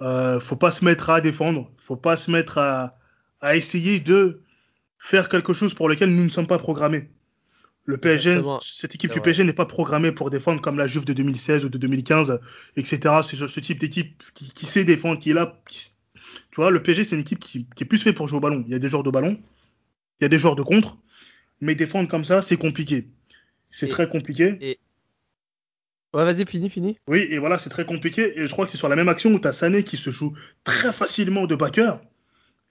[0.00, 2.98] Euh, faut pas se mettre à défendre, faut pas se mettre à
[3.44, 4.40] à essayer de
[4.98, 7.10] faire quelque chose pour lequel nous ne sommes pas programmés.
[7.84, 11.12] Le PSG, cette équipe du PSG n'est pas programmée pour défendre comme la Juve de
[11.12, 12.40] 2016 ou de 2015,
[12.76, 13.16] etc.
[13.22, 15.60] C'est ce type d'équipe qui, sait défendre, qui est là.
[15.66, 18.64] tu vois, le PSG, c'est une équipe qui, est plus fait pour jouer au ballon.
[18.66, 19.38] Il y a des joueurs de ballon,
[20.24, 20.96] il y a des joueurs de contre,
[21.60, 23.08] mais défendre comme ça, c'est compliqué.
[23.68, 24.56] C'est très compliqué.
[24.62, 24.78] Et...
[26.14, 26.96] Ouais, vas-y, fini, fini.
[27.08, 28.40] Oui, et voilà, c'est très compliqué.
[28.40, 30.08] Et je crois que c'est sur la même action où tu as Sané qui se
[30.08, 30.32] joue
[30.62, 32.00] très facilement de backer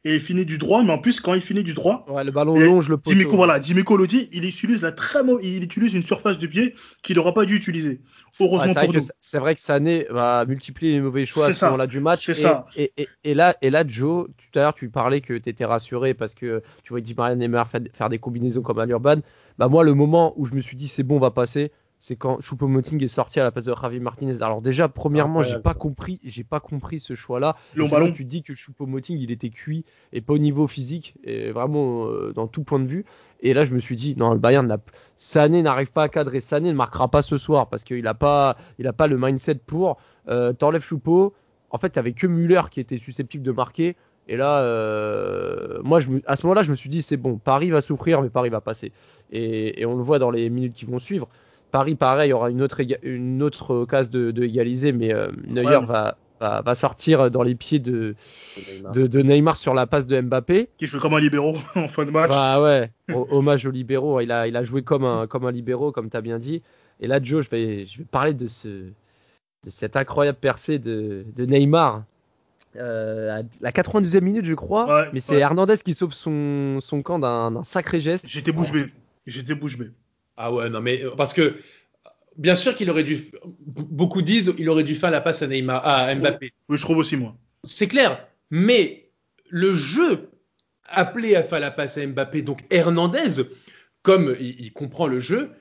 [0.05, 2.31] et il finit du droit, mais en plus, quand il finit du droit, ouais, le
[2.31, 3.15] ballon longe le poteau.
[3.15, 6.75] Dimeco, voilà, Dimeco le dit, il utilise la très il utilise une surface de pied
[7.01, 8.01] qu'il n'aura pas dû utiliser.
[8.39, 8.99] Heureusement pour nous.
[9.19, 12.25] C'est vrai que Sané va multiplier les mauvais choix à ce moment-là du match.
[12.25, 12.65] C'est ça.
[12.75, 15.65] Et, et, et, là, et là, Joe, tout à l'heure, tu parlais que tu étais
[15.65, 19.17] rassuré parce que tu voyais Di Maria Neymar faire des combinaisons comme à l'Urban.
[19.57, 21.71] Bah, moi, le moment où je me suis dit, c'est bon, on va passer,
[22.03, 24.41] c'est quand Choupo-Moting est sorti à la place de Javi Martinez.
[24.41, 27.55] Alors déjà, premièrement, j'ai pas compris, j'ai pas compris ce choix-là.
[27.77, 28.11] Ballon.
[28.11, 32.33] Tu dis que Choupo-Moting il était cuit et pas au niveau physique et vraiment euh,
[32.33, 33.05] dans tout point de vue.
[33.39, 34.79] Et là, je me suis dit non, le Bayern n'a
[35.15, 36.41] Sané n'arrive pas à cadrer.
[36.41, 39.55] Sané ne marquera pas ce soir parce qu'il a pas, il a pas le mindset
[39.65, 39.97] pour.
[40.27, 41.33] Euh, T'enlèves Choupo.
[41.69, 43.95] En fait, t'avais que Muller qui était susceptible de marquer.
[44.27, 47.69] Et là, euh, moi, je à ce moment-là, je me suis dit, c'est bon, Paris
[47.71, 48.91] va souffrir, mais Paris va passer.
[49.31, 51.27] Et, et, on le voit dans les minutes qui vont suivre.
[51.73, 56.17] Paris, pareil, aura une autre, une autre occasion de, de égaliser, mais euh, Neuer va,
[56.39, 58.13] va, va, sortir dans les pieds de,
[58.93, 60.69] de, de, Neymar sur la passe de Mbappé.
[60.77, 62.29] Qui joue comme un libéraux en fin de match.
[62.29, 64.21] Bah ouais, hommage au libéraux.
[64.21, 66.61] Il a, il a joué comme un, comme un libéraux, comme tu as bien dit.
[66.99, 71.25] Et là, Joe, je vais, je vais parler de, ce, de cette incroyable percée de,
[71.35, 72.03] de Neymar.
[72.75, 75.07] Euh, à la 92e minute, je crois.
[75.11, 78.27] mais c'est Hernandez qui sauve son, son camp d'un sacré geste.
[78.27, 78.85] J'étais bouche bée.
[79.25, 79.89] J'étais bouche bée.
[80.37, 81.55] Ah ouais, non, mais parce que
[82.37, 83.19] bien sûr qu'il aurait dû.
[83.45, 86.53] Beaucoup disent il aurait dû faire la passe à Neymar, à Mbappé.
[86.69, 87.35] Oui, je trouve aussi moi.
[87.63, 89.09] C'est clair, mais
[89.49, 90.29] le jeu
[90.87, 93.43] appelé à faire la passe à Mbappé, donc Hernandez,
[94.01, 95.51] comme il, comprend le jeu,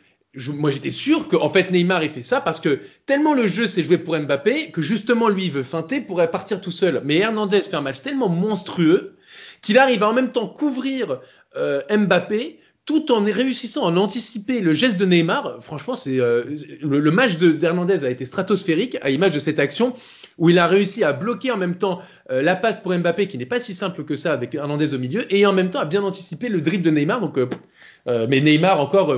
[0.48, 3.84] moi j'étais sûr qu'en fait Neymar il fait ça parce que tellement le jeu s'est
[3.84, 7.02] joué pour Mbappé que justement lui il veut feinter pour partir tout seul.
[7.04, 9.16] Mais Hernandez fait un match tellement monstrueux
[9.60, 11.20] qu'il arrive à en même temps couvrir
[11.56, 15.58] euh, Mbappé tout en réussissant à anticiper le geste de Neymar.
[15.60, 16.44] Franchement, c'est euh,
[16.80, 19.94] le, match d'Hernandez a été stratosphérique à l'image de cette action
[20.38, 23.38] où il a réussi à bloquer en même temps euh, la passe pour Mbappé qui
[23.38, 25.84] n'est pas si simple que ça avec Hernandez au milieu et en même temps à
[25.84, 27.20] bien anticiper le dribble de Neymar.
[27.20, 29.16] Donc, euh, mais Neymar encore.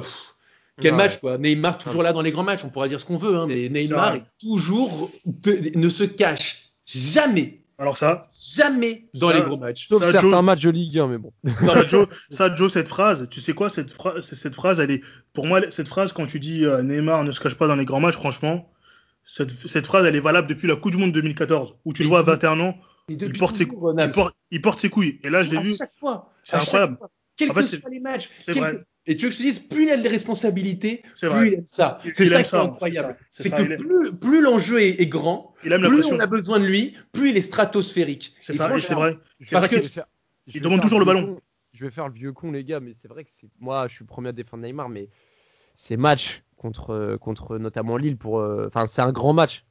[0.80, 3.16] quel match quoi Neymar toujours là dans les grands matchs, on pourra dire ce qu'on
[3.16, 5.10] veut, hein, mais Neymar toujours
[5.46, 9.88] ne se cache jamais alors ça Jamais dans les gros matchs.
[9.88, 11.32] Sauf certains matchs de Ligue 1, mais bon.
[11.62, 15.02] Non, Joe, ça, Joe, cette phrase, tu sais quoi, cette, phrase, cette phrase, elle est,
[15.32, 17.84] pour moi, cette phrase, quand tu dis euh, Neymar ne se cache pas dans les
[17.84, 18.70] grands matchs, franchement,
[19.24, 22.08] cette, cette phrase, elle est valable depuis la Coupe du Monde 2014, où tu le
[22.08, 22.76] vois à 21 ans,
[23.08, 25.20] il porte, ses, il, porte, il porte ses couilles.
[25.24, 25.74] Et là, je l'ai vu.
[25.74, 26.32] Chaque fois.
[26.42, 26.98] C'est incroyable.
[27.36, 28.30] Quels que soient les matchs,
[29.06, 31.48] Et tu veux que je te dise, plus il a de responsabilités, C'est plus vrai.
[31.48, 32.00] il aime ça.
[32.04, 33.16] Il- C'est il ça qui est incroyable.
[33.30, 35.88] c'est ça, c'est C'est ça, que plus, plus l'enjeu est, est grand, Il aime la
[35.90, 38.34] plus on a besoin de lui, plus il est stratosphérique.
[38.40, 39.18] C'est Et ça, c'est vrai.
[39.40, 39.86] C'est parce vrai que-
[40.46, 41.34] il demande toujours le ballon.
[41.34, 41.40] con.
[41.72, 43.94] Je vais faire le vieux con, les gars, mais c'est vrai que c'est moi, je
[43.96, 45.08] suis premier à défendre Neymar, mais
[45.74, 49.64] ces matchs contre, contre notamment Lille, pour, euh, enfin, c'est un grand match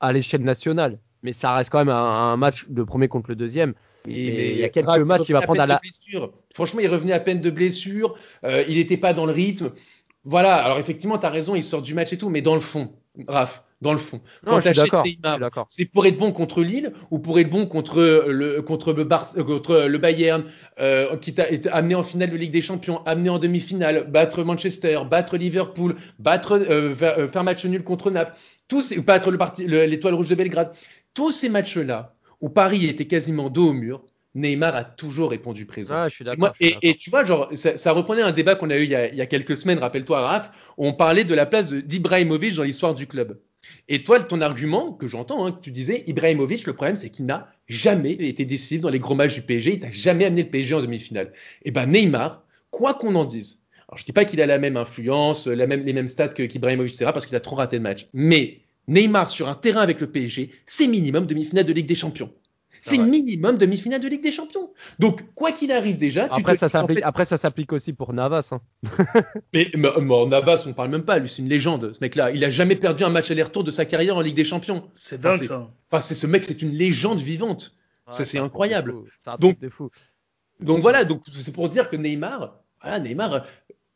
[0.00, 1.94] à l'échelle nationale, mais ça reste quand même un,
[2.32, 3.74] un match de premier contre le deuxième.
[4.06, 5.80] Et il y a quelques matchs qu'il va prendre à à la-.
[6.54, 8.14] Franchement, il revenait à peine de blessure.
[8.44, 9.72] euh, il n'était pas dans le rythme.
[10.24, 10.56] Voilà.
[10.56, 12.92] Alors effectivement, tu as raison, il sort du match et tout, mais dans le fond,
[13.26, 15.66] Raph, dans le fond, Non, je suis d'accord.
[15.68, 19.32] c'est pour être bon contre Lille ou pour être bon contre le contre le, Bar-
[19.36, 20.44] euh, contre le Bayern
[20.80, 25.00] euh, qui t'a amené en finale de Ligue des Champions, amené en demi-finale, battre Manchester,
[25.08, 26.94] battre Liverpool, battre euh,
[27.28, 28.36] faire, match nul contre Naples,
[28.68, 30.72] tous battre l'étoile rouge de Belgrade,
[31.18, 34.04] tous ces matchs-là où Paris était quasiment dos au mur,
[34.36, 35.96] Neymar a toujours répondu présent.
[35.96, 36.54] Ah, je suis Et, d'accord.
[36.96, 39.16] tu vois, genre, ça, ça reprenait un débat qu'on a eu il y a, il
[39.16, 42.94] y a quelques semaines, rappelle-toi, Raph, où on parlait de la place d'Ibrahimovic dans l'histoire
[42.94, 43.40] du club.
[43.88, 47.26] Et toi, ton argument, que j'entends, hein, que tu disais, Ibrahimovic, le problème, c'est qu'il
[47.26, 50.50] n'a jamais été décisif dans les gros matchs du PSG, il t'a jamais amené le
[50.50, 51.32] PSG en demi-finale.
[51.64, 54.76] Et ben Neymar, quoi qu'on en dise, alors je dis pas qu'il a la même
[54.76, 57.82] influence, la même, les mêmes stats que qu'Ibrahimovic, etc., parce qu'il a trop raté de
[57.82, 61.94] matchs, mais Neymar sur un terrain avec le PSG, c'est minimum demi-finale de Ligue des
[61.94, 62.32] Champions.
[62.80, 64.70] C'est minimum demi-finale de Ligue des Champions.
[64.98, 67.72] Donc, quoi qu'il arrive déjà, tu Après, te- ça en s'applique, fait- après, ça s'applique
[67.72, 68.50] aussi pour Navas.
[68.52, 68.60] hein.
[69.52, 71.18] mais, mais, mais Navas, on parle même pas.
[71.18, 72.30] Lui, c'est une légende, ce mec-là.
[72.30, 74.88] Il a jamais perdu un match aller-retour de sa carrière en Ligue des Champions.
[74.94, 75.70] C'est dingue c'est- ça.
[75.90, 77.74] Enfin, c'est ce mec, c'est une légende vivante.
[78.10, 78.94] Ça, c'est incroyable.
[79.18, 79.90] C'est un Donc- truc de fou.
[80.60, 83.40] Donc voilà, donc c'est pour dire que Neymar, voilà, Neymar euh,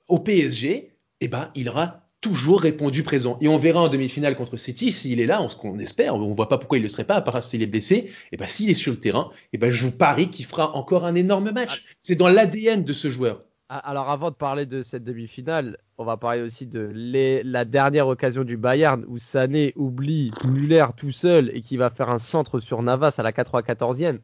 [0.09, 3.37] au PSG, eh ben, il aura toujours répondu présent.
[3.43, 6.15] Et on verra en demi-finale contre City s'il est là, on, ce qu'on espère.
[6.15, 8.11] On voit pas pourquoi il le serait pas, à part s'il est blessé.
[8.33, 11.05] Et ben, s'il est sur le terrain, eh ben, je vous parie qu'il fera encore
[11.05, 11.85] un énorme match.
[12.01, 13.43] C'est dans l'ADN de ce joueur.
[13.69, 17.65] Ah, Alors avant de parler de cette demi-finale, on va parler aussi de les- la
[17.65, 22.19] dernière occasion du Bayern où Sané oublie Muller tout seul et qui va faire un
[22.19, 24.19] centre sur Navas à la 94e.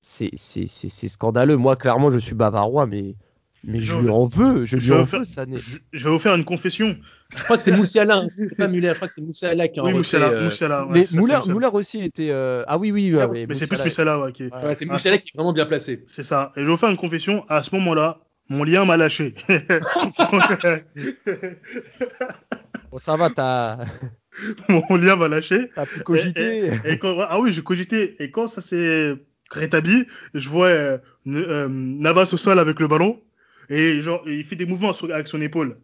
[0.00, 1.56] C'est c'est- c'est- c'est scandaleux.
[1.56, 3.14] Moi, clairement, je suis bavarois, mais,
[3.64, 4.66] mais je Je lui veux- en veux.
[4.66, 5.58] Je lui je veux en faire- veux, Sané.
[5.58, 6.96] Je, je vais vous faire une confession.
[7.36, 8.28] Je crois que c'est Moussiala, hein.
[8.28, 10.28] c'est pas Muller, je crois que c'est Moussiala qui a Oui, Moussiala.
[10.30, 11.52] euh, Moussiala, ouais, mais ça, Muller, c'est ça.
[11.54, 12.30] Muller aussi était.
[12.30, 14.92] euh, Ah oui, oui, ouais, Mais c'est plus Moussiala- ouais, qui est- Ouais, c'est Ah,
[14.92, 16.02] Moussiala ça- qui est vraiment bien placé.
[16.06, 16.52] C'est ça.
[16.56, 17.44] Et je vais vous faire une confession.
[17.48, 19.34] À ce moment-là, mon lien m'a lâché.
[22.90, 23.78] Bon, ça va, t'as
[24.68, 25.70] mon lien m'a lâché.
[25.74, 26.70] t'as pu cogiter.
[26.84, 28.16] Et quand, ah oui, j'ai cogité.
[28.22, 29.14] Et quand ça s'est
[29.50, 33.20] rétabli, je vois euh, euh, Navas au sol avec le ballon.
[33.68, 35.78] Et genre, il fait des mouvements sur- avec son épaule.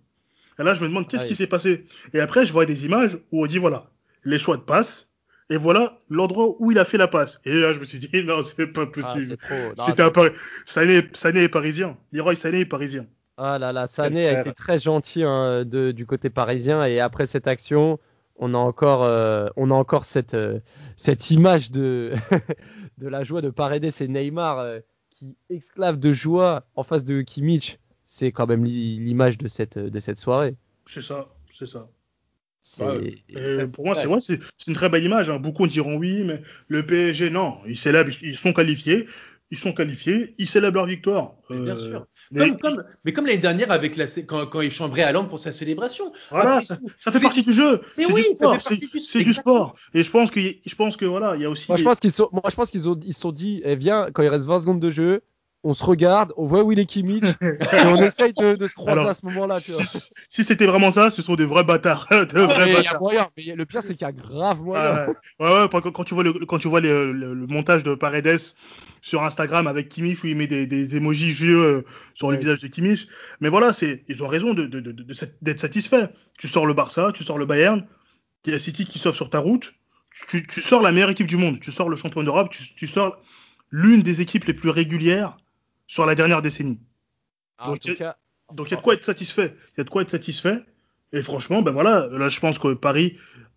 [0.59, 1.29] Et là, je me demande qu'est-ce Ouais.
[1.29, 1.87] qui s'est passé?
[2.13, 3.91] Et après, je vois des images où on dit voilà,
[4.25, 5.05] les choix de passe.
[5.51, 7.41] Et voilà l'endroit où il a fait la passe.
[7.47, 9.37] Et là, je me suis dit non, c'est pas Ah, possible.
[9.51, 10.31] Non, C'était un Paris.
[10.67, 11.97] Sané, Sané est parisien.
[12.13, 13.07] Leroy Sané est parisien.
[13.39, 17.25] Ah là là, Sané a été très gentil hein, de- du côté parisien et après
[17.25, 18.01] cette action,
[18.35, 20.59] on a encore, euh, on a encore cette, euh,
[20.97, 22.13] cette image de,
[22.99, 24.81] de la joie de Paredes et Neymar euh,
[25.19, 27.79] qui exclave de joie en face de Kimmich.
[28.05, 30.55] C'est quand même l'i- l'image de cette, de cette soirée.
[30.87, 31.89] C'est ça, c'est ça.
[33.75, 35.31] Pour moi, c'est ouais, une très belle image.
[35.31, 35.39] hein.
[35.39, 37.59] Beaucoup diront oui, mais le PSG, non.
[37.67, 39.07] Ils célèbrent, ils sont qualifiés.
[39.51, 41.33] Ils sont qualifiés, ils célèbrent leur victoire.
[41.49, 42.07] Mais bien Euh, sûr.
[42.31, 45.31] mais- Comme, comme, mais comme l'année dernière avec la, quand, quand il chambrait à Londres
[45.31, 46.13] pour sa célébration.
[46.31, 47.81] Voilà, Après ça, fait c'est- partie du jeu.
[47.97, 48.57] Mais C'est oui, du sport.
[48.61, 49.75] C'est du- sport.
[49.95, 51.65] Et je pense que, je pense que voilà, il y a aussi.
[51.71, 53.75] Moi, je pense qu'ils sont, moi, je pense qu'ils ont, ils se sont dit, eh,
[53.75, 55.23] viens, quand il reste 20 secondes de jeu,
[55.65, 58.75] on se regarde, on voit où il est Kimmich et on essaye de, de se
[58.75, 59.59] croiser Alors, à ce moment-là.
[59.59, 59.73] si,
[60.29, 62.07] si c'était vraiment ça, ce sont des vrais bâtards.
[62.11, 64.63] de Ah, vrais mais y a moyen, mais le pire c'est qu'il y a grave
[64.63, 64.85] moyen.
[64.85, 65.07] Ah,
[65.41, 67.95] ouais, ouais, quand, quand tu vois le, quand tu vois le, le- le montage de
[67.97, 68.39] Paredes
[69.03, 72.61] sur Instagram avec Kimmich où il met des, des emojis joyeux euh, sur le visage
[72.61, 73.09] de Kimmich.
[73.41, 76.09] Mais voilà, c'est, ils ont raison de, de, de, de d'être satisfaits.
[76.39, 77.85] Tu sors le Barça, tu sors le Bayern,
[78.47, 79.75] il y a City qui s'offre sur ta route.
[80.29, 82.87] Tu, tu sors la meilleure équipe du monde, tu sors le champion d'Europe, tu, tu
[82.87, 83.21] sors
[83.71, 85.37] l'une des équipes les plus régulières
[85.89, 86.81] sur la dernière décennie.
[87.59, 88.17] Ah, Donc, tout cas,
[88.55, 89.57] Donc il y a de quoi être satisfait.
[89.75, 90.63] Il y a de quoi être satisfait.
[91.13, 93.17] Et franchement, ben voilà, là je pense que Paris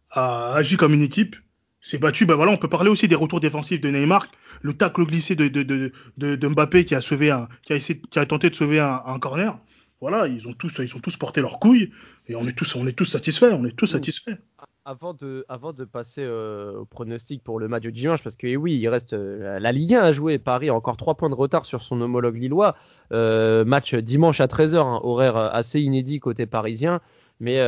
[0.10, 1.36] a agi comme une équipe,
[1.82, 2.26] s'est battu.
[2.26, 4.26] Ben voilà, on peut parler aussi des retours défensifs de Neymar,
[4.62, 7.76] le tacle glissé de, de, de, de, de Mbappé qui a sauvé un, qui a
[7.76, 9.60] essayé, qui a tenté de sauver un, un corner.
[10.00, 11.92] Voilà, ils ont tous, ils ont tous porté leurs couilles
[12.28, 13.52] et on est tous, on est tous satisfaits.
[13.54, 14.38] On est tous satisfaits.
[14.84, 15.46] Avant de,
[15.86, 19.14] passer euh, au pronostic pour le match de dimanche, parce que eh oui, il reste
[19.14, 20.40] euh, la Ligue 1 à jouer.
[20.40, 22.76] Paris a encore 3 points de retard sur son homologue lillois.
[23.12, 27.00] Euh, match dimanche à 13h, horaire assez inédit côté parisien.
[27.40, 27.60] Mais,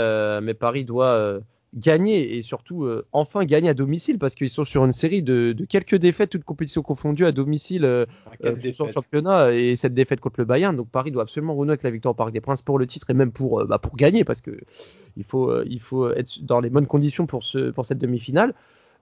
[0.60, 1.40] Paris doit,
[1.76, 5.54] gagner et surtout euh, enfin gagner à domicile parce qu'ils sont sur une série de,
[5.54, 8.06] de quelques défaites, toutes compétitions confondues à domicile euh,
[8.46, 10.76] euh, sur le championnat et cette défaite contre le Bayern.
[10.76, 13.10] Donc Paris doit absolument renouer avec la victoire au Parc des Princes pour le titre
[13.10, 14.52] et même pour, bah, pour gagner parce que
[15.18, 18.54] il faut, il faut être dans les bonnes conditions pour, ce, pour cette demi-finale.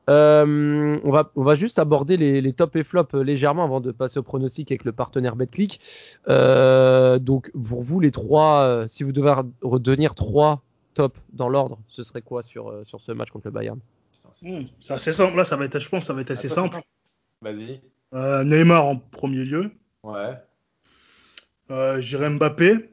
[0.10, 3.92] Euh, on, va, on va juste aborder les, les tops et flops légèrement avant de
[3.92, 5.80] passer au pronostic avec le partenaire BetClick.
[6.28, 12.04] Euh, donc pour vous les trois, si vous devez retenir trois tops dans l'ordre, ce
[12.04, 13.80] serait quoi sur, euh, sur ce match contre le Bayern?
[14.42, 15.36] Hmm, c'est assez simple.
[15.36, 16.80] Là, ça va être, je pense, ça va être assez simple.
[17.42, 17.82] Vas-y.
[18.14, 19.72] Euh, Neymar en premier lieu.
[20.04, 20.36] Ouais.
[21.70, 22.90] Euh, J'irai Mbappé.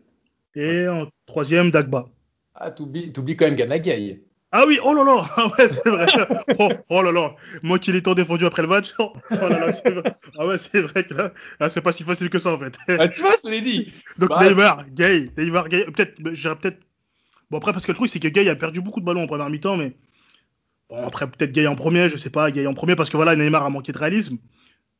[0.55, 2.09] Et en troisième, Dagba.
[2.55, 4.23] Ah, t'oublies, quand même Gana Gay.
[4.51, 6.07] Ah oui, oh là là, ah ouais, c'est vrai.
[6.59, 8.95] Oh, oh là là, moi qui l'ai tant défendu après le match.
[8.99, 10.17] Oh, là là, c'est vrai.
[10.39, 12.75] Ah ouais, c'est vrai que là, là, c'est pas si facile que ça en fait.
[12.99, 13.93] Ah, tu vois, je te l'ai dit.
[14.19, 16.79] Donc Bah, Neymar, Gay, Neymar, Gay, peut-être, j'irais peut-être.
[17.51, 19.27] Bon après parce que le truc c'est que Gay a perdu beaucoup de ballons en
[19.27, 19.97] première mi-temps, mais
[20.91, 23.37] bon après peut-être Gay en premier, je sais pas, Gay en premier parce que voilà
[23.37, 24.37] Neymar a manqué de réalisme.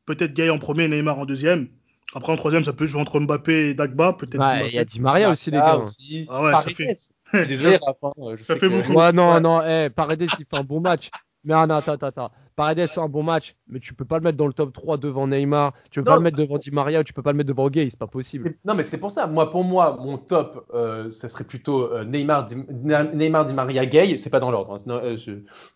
[0.05, 1.67] Peut-être Gay en premier, Neymar en deuxième.
[2.15, 4.39] Après en troisième ça peut jouer entre Mbappé et Dagba, peut-être.
[4.39, 4.67] Ouais.
[4.69, 5.75] Il y a Di Maria aussi les gars.
[5.77, 6.25] aussi.
[6.29, 6.95] Ah ouais, ça fait-
[7.47, 8.93] Désolé, Raph, hein, je Ça sais fait que- beaucoup.
[8.99, 11.11] Ouais, non, non, eh, Paredes, il fait un bon match.
[11.43, 12.31] Mais ah, non, attends, attends, attends.
[12.55, 14.97] Paredes fait un bon match, mais tu peux pas le mettre dans le top 3
[14.97, 15.73] devant Neymar.
[15.91, 16.11] Tu peux Non.
[16.13, 17.97] pas le mettre devant Di Maria ou tu peux pas le mettre devant Gay, c'est
[17.99, 18.55] pas possible.
[18.65, 19.27] Non, mais c'est pour ça.
[19.27, 22.55] Moi, pour moi, mon top, euh, ça serait plutôt euh, Neymar, Di,
[23.13, 24.17] Neymar, Di Maria, Gay.
[24.17, 24.73] C'est pas dans l'ordre.
[24.75, 24.89] hein.
[24.89, 25.15] Euh,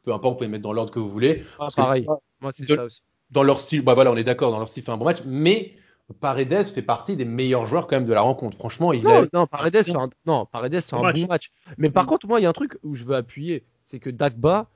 [0.03, 1.43] peu importe, vous pouvez mettre dans l'ordre que vous voulez.
[1.57, 2.05] Ah, que pareil.
[2.41, 3.01] Moi, c'est ça aussi.
[3.31, 4.51] Dans leur style, bah voilà, on est d'accord.
[4.51, 5.19] Dans leur style, fait un bon match.
[5.25, 5.75] Mais
[6.19, 8.57] Paredes fait partie des meilleurs joueurs quand même de la rencontre.
[8.57, 9.25] Franchement, il Non, a.
[9.33, 11.21] non, Paredes, c'est un, non, Paredes, c'est un Bon match.
[11.21, 11.51] bon match.
[11.77, 14.09] Mais par contre, moi, il y a un truc où je veux appuyer, c'est que
[14.09, 14.67] Dagba,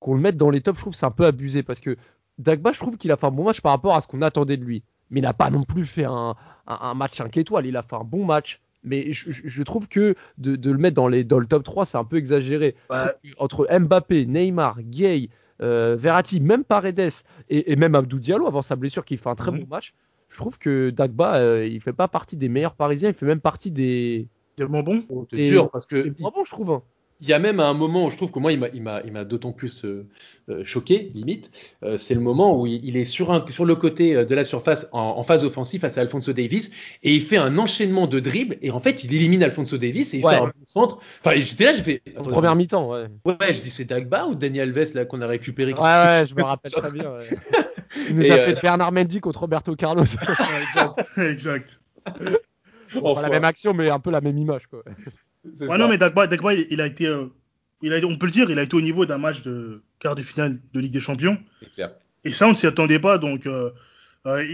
[0.00, 1.96] qu'on le mette dans les tops, je trouve que c'est un peu abusé parce que
[2.38, 4.56] Dagba, je trouve qu'il a fait un bon match par rapport à ce qu'on attendait
[4.56, 4.82] de lui.
[5.10, 6.34] Mais il n'a pas non plus fait un,
[6.66, 8.60] un, un match 5 étoiles, il a fait un bon match.
[8.84, 11.98] Mais je, trouve que de, de le mettre dans, les, dans le top 3, c'est
[11.98, 12.76] un peu exagéré.
[12.90, 12.96] Ouais.
[13.38, 15.30] Entre Mbappé, Neymar, Gay,
[15.62, 17.00] euh, Verratti, même Paredes
[17.48, 19.94] et, et même Abdou Diallo avant sa blessure qui fait un très bon match,
[20.28, 23.40] je trouve que Dagba, euh, il fait pas partie des meilleurs Parisiens, il fait même
[23.40, 25.02] partie des, Tellement bon.
[25.32, 26.70] Et- jure, parce que vraiment, je trouve.
[26.70, 26.82] hein.
[27.20, 29.84] Il y a même un moment où je trouve que moi, il m'a, d'autant plus
[29.84, 30.06] euh,
[30.48, 31.50] euh, choqué, limite.
[31.82, 34.44] Euh, c'est le moment où il, il est sur, un, sur le côté de la
[34.44, 36.70] surface, en, en phase offensive face à Alfonso Davis,
[37.02, 40.18] et il fait un enchaînement de dribbles, et en fait, il élimine Alfonso Davis, et
[40.18, 40.34] il Ouais.
[40.34, 40.98] fait un bon centre.
[41.24, 42.02] Enfin, j'étais là, j'ai fait.
[42.16, 43.06] En attends, première mi-temps, ouais.
[43.24, 45.72] Ouais, je dis c'est Dagba ou Daniel Alves là qu'on a récupéré.
[45.72, 47.10] Ouais, ouais, je me rappelle très bien.
[47.12, 47.28] ouais.
[48.08, 50.04] Il nous Et, a euh, fait Bernard Mendy contre Roberto Carlos.
[51.16, 51.80] exact.
[52.94, 54.66] Bon, pas la même action, mais un peu la même image.
[54.66, 54.82] Quoi.
[55.60, 55.78] Ouais, ça.
[55.78, 57.26] non, mais Dagba, Dagba, il, il a été, euh,
[57.82, 60.14] il a, on peut le dire, il a été au niveau d'un match de quart
[60.14, 61.38] de finale de Ligue des Champions.
[61.72, 61.92] Clair.
[62.24, 63.18] Et ça, on ne s'y attendait pas.
[63.18, 63.70] Donc, euh,
[64.26, 64.44] euh,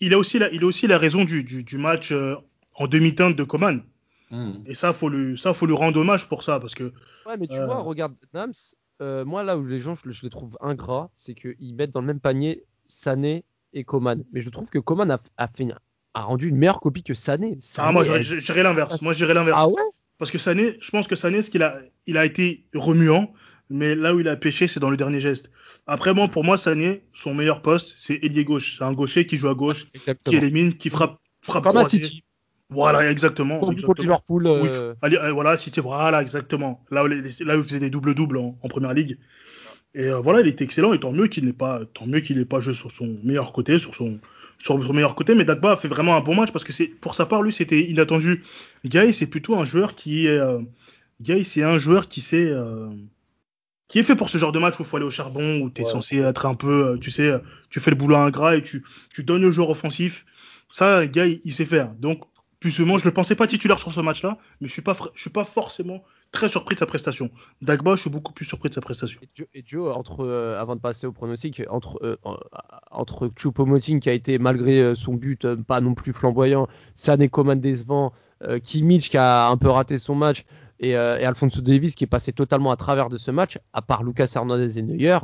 [0.00, 2.34] il, a aussi la, il a aussi la raison du, du, du match euh,
[2.74, 3.82] en demi-teinte de Coman.
[4.30, 4.52] Hmm.
[4.66, 6.92] Et ça, faut lui, ça, faut lui rendre hommage pour ça, parce que
[7.26, 7.64] Ouais, mais tu Euh.
[7.66, 8.52] vois, regarde, Nams,
[9.00, 12.00] euh, moi là où les gens, je, je les trouve ingrats, c'est qu'ils mettent dans
[12.02, 14.24] le même panier Sané et Coman.
[14.32, 15.74] Mais je trouve que Coman a, a fait une-
[16.14, 17.56] a rendu une meilleure copie que Sané.
[17.60, 19.00] Sané ah, moi, j'irais l'inverse.
[19.02, 19.58] Moi, j'irais l'inverse.
[19.62, 19.74] Ah ouais?
[20.18, 23.32] Parce que Sané, je pense que Sané, ce qu'il a, il a été remuant,
[23.70, 25.50] mais là où il a pêché, c'est dans le dernier geste.
[25.86, 28.76] Après, bon, pour moi, Sané, son meilleur poste, c'est ailier gauche.
[28.78, 30.36] C'est un gaucher qui joue à gauche, qui Exactement.
[30.36, 31.88] élimine, qui frappe, frappe Comme à.
[31.88, 32.24] City,
[32.70, 33.60] Voilà, exactement.
[33.60, 34.02] contre exactement.
[34.02, 34.46] Liverpool.
[34.46, 36.84] Oui, euh, allez, euh, voilà, City, voilà, exactement.
[36.90, 39.18] Là où, les- là où il faisait des doubles-doubles en, en première ligue.
[39.98, 42.38] Et euh, voilà, il était excellent, et tant mieux qu'il n'ait pas, tant mieux qu'il
[42.38, 44.20] n'ait pas joué sur son meilleur côté, sur son,
[44.58, 45.34] sur son meilleur côté.
[45.34, 47.52] Mais Dagba a fait vraiment un bon match parce que c'est, pour sa part, lui,
[47.52, 48.44] c'était inattendu.
[48.86, 50.60] Gay, c'est plutôt un joueur qui est, euh,
[51.20, 52.88] Gay, c'est un joueur qui sait, euh,
[53.88, 55.68] qui est fait pour ce genre de match où il faut aller au charbon, où
[55.68, 55.90] tu es Ouais.
[55.90, 57.32] censé être un peu, euh, tu sais,
[57.68, 60.24] tu fais le boulot ingrat et tu, tu donnes au joueur offensif.
[60.70, 61.90] Ça, Gay, il sait faire.
[61.98, 62.22] Donc,
[62.60, 65.10] plus souvent, je le pensais pas titulaire sur ce match-là, mais je suis pas, fr-
[65.14, 67.30] je suis pas forcément très surpris de sa prestation.
[67.62, 69.20] Dagba, je suis beaucoup plus surpris de sa prestation.
[69.22, 72.36] Et Joe, et Joe, entre, euh, avant de passer au pronostic, entre, euh, en-
[72.90, 76.66] entre Choupo-Moting qui a été, malgré euh, son but, euh, pas non plus flamboyant,
[76.96, 80.44] Sané Coman décevant, euh, Kimmich qui a un peu raté son match,
[80.80, 83.82] et, euh, et Alfonso Davis qui est passé totalement à travers de ce match, à
[83.82, 85.18] part Lucas Hernandez et Neuer,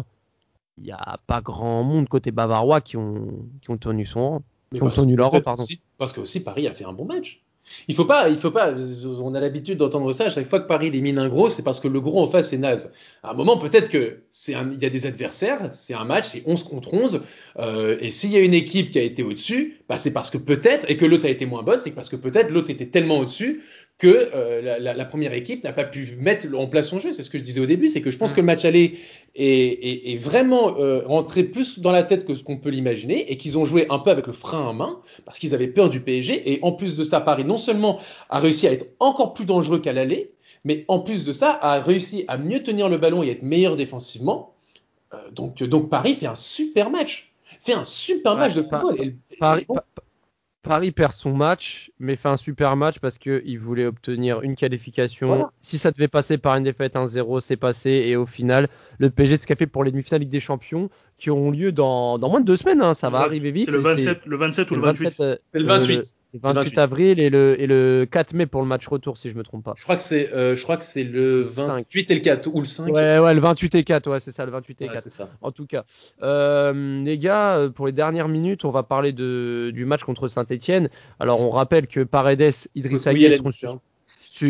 [0.78, 4.42] il n'y a pas grand monde côté bavarois qui ont, qui ont tenu son rang.
[4.74, 5.62] Qui ont tenu leur rang, pardon.
[5.98, 7.40] Parce que aussi Paris a fait un bon match.
[7.88, 8.74] Il faut pas, il faut pas.
[9.20, 11.80] On a l'habitude d'entendre ça à chaque fois que Paris élimine un gros, c'est parce
[11.80, 12.92] que le gros en face est naze.
[13.22, 16.42] À un moment, peut-être que c'est il y a des adversaires, c'est un match, c'est
[16.46, 17.22] 11 contre 11,
[17.58, 20.38] euh, et s'il y a une équipe qui a été au-dessus, bah c'est parce que
[20.38, 23.18] peut-être, et que l'autre a été moins bonne, c'est parce que peut-être l'autre était tellement
[23.18, 23.62] au-dessus
[23.96, 27.12] que euh, la, la- la première équipe n'a pas pu mettre en place son jeu.
[27.12, 28.34] C'est ce que je disais au début, c'est que je pense Mm.
[28.34, 28.98] que le match aller
[29.36, 33.30] est, est- est vraiment euh, rentré plus dans la tête que ce qu'on peut l'imaginer,
[33.30, 35.90] et qu'ils ont joué un peu avec le frein à main parce qu'ils avaient peur
[35.90, 36.52] du PSG.
[36.52, 38.00] Et en plus de ça, Paris non seulement
[38.30, 40.32] a réussi à être encore plus dangereux qu'à l'aller,
[40.64, 43.76] mais en plus de ça, a réussi à mieux tenir le ballon et être meilleur
[43.76, 44.54] défensivement.
[45.12, 47.30] Euh, donc, donc Paris fait un super match.
[47.60, 48.96] Fait un super match de football.
[49.00, 49.66] Et- et-
[50.64, 55.28] Paris perd son match, mais fait un super match parce qu'il voulait obtenir une qualification.
[55.28, 55.52] Voilà.
[55.60, 57.90] Si ça devait passer par une défaite 1-0, c'est passé.
[57.90, 61.50] Et au final, le PSG se fait pour les demi-finales Ligue des Champions qui auront
[61.50, 62.82] lieu dans, dans moins de deux semaines.
[62.82, 62.92] hein.
[62.94, 63.66] Ça va arriver vite.
[63.66, 65.20] C'est le Et 27, le 27 ou le 28.
[65.20, 66.14] euh, C'est le 28.
[66.34, 69.36] le 28 avril et le, et le 4 mai pour le match retour, si je
[69.36, 69.74] me trompe pas.
[69.76, 71.86] Je crois que c'est euh, je crois que c'est le Cinq.
[71.94, 72.92] 28 et le 4 ou le 5.
[72.92, 75.02] Ouais, ouais, le 28 et 4, ouais, c'est ça, le 28 et Ouais, 4.
[75.04, 75.28] c'est ça.
[75.40, 75.84] En tout cas,
[76.22, 80.88] Euh, les gars, pour les dernières minutes, on va parler de, du match contre Saint-Etienne.
[81.20, 83.38] Alors, on rappelle que Paredes, Idrissa Oui, Gueye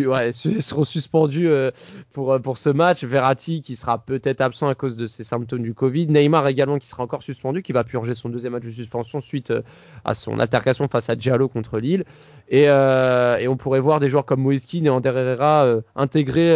[0.33, 1.71] seront suspendus euh,
[2.13, 3.05] pour, euh, pour ce match.
[3.05, 6.09] Verratti qui sera peut-être absent à cause de ses symptômes du Covid.
[6.09, 9.51] Neymar également qui sera encore suspendu, qui va purger son deuxième match de suspension suite
[9.51, 9.63] euh,
[10.05, 12.05] à son altercation face à Diallo contre Lille.
[12.49, 16.55] Et, on pourrait voir des joueurs comme Moïse Kean et Ander Herrera intégrer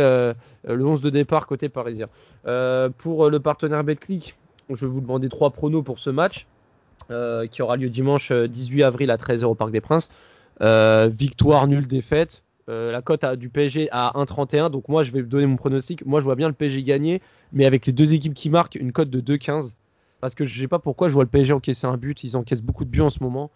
[0.67, 2.09] le 11 de départ côté parisien.
[2.99, 4.37] Pour le partenaire Betclic,
[4.69, 6.47] je vais vous demander trois pronos pour ce match
[7.51, 10.11] qui aura lieu dimanche euh, 18 avril à 13h au Parc des Princes.
[10.61, 12.43] Victoire, nulle, défaite.
[12.69, 14.69] Euh, la cote du PSG à 1,31.
[14.71, 16.05] Donc moi, je vais donner mon pronostic.
[16.05, 18.93] Moi, je vois bien le PSG gagner, mais avec les deux équipes qui marquent, une
[18.93, 19.75] cote de 2,15.
[20.21, 22.25] Parce que je sais pas pourquoi je vois le PSG encaisser un but.
[22.25, 23.51] Ils encaissent beaucoup de buts en ce moment.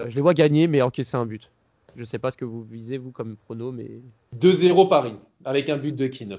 [0.00, 1.50] Euh, je les vois gagner, mais encaisser un but.
[1.96, 3.88] Je sais pas ce que vous visez, vous, comme prono, mais
[4.38, 5.14] 2-0 Paris
[5.44, 6.38] avec un but de Keane.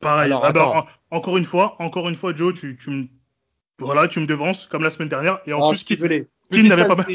[0.00, 0.26] Pareil.
[0.32, 3.06] Alors, Ah bah, en- encore une fois, encore une fois, Joe, tu, tu me,
[3.78, 5.40] voilà, tu me devances comme la semaine dernière.
[5.46, 6.18] Et en Oh, plus, Keane,
[6.68, 6.96] n'avait pas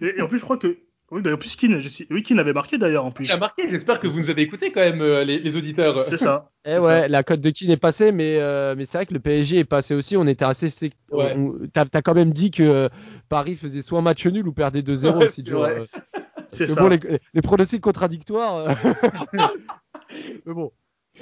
[0.00, 0.78] et, et en plus, je crois que,
[1.12, 3.26] oui, d'ailleurs, plus Keane, je sais- oui, Keane avait marqué d'ailleurs en plus.
[3.26, 6.00] Il a marqué, j'espère que vous nous avez écouté quand même, euh, les, les auditeurs.
[6.02, 6.50] C'est ça.
[6.68, 7.08] Eh ouais, ça.
[7.08, 9.64] la cote de Keane est passée, mais, euh, mais c'est vrai que le PSG est
[9.64, 10.16] passé aussi.
[10.16, 10.66] On était assez.
[11.12, 11.32] Ouais.
[11.36, 12.88] on- T'as as quand même dit que euh,
[13.28, 15.52] Paris faisait soit match nul ou perdait 2-0 Ouais, aussi, c'est.
[15.52, 15.78] Euh,
[16.74, 16.80] ça.
[16.82, 16.98] bon, les,
[17.34, 18.76] les pronostics contradictoires.
[19.32, 20.72] mais bon,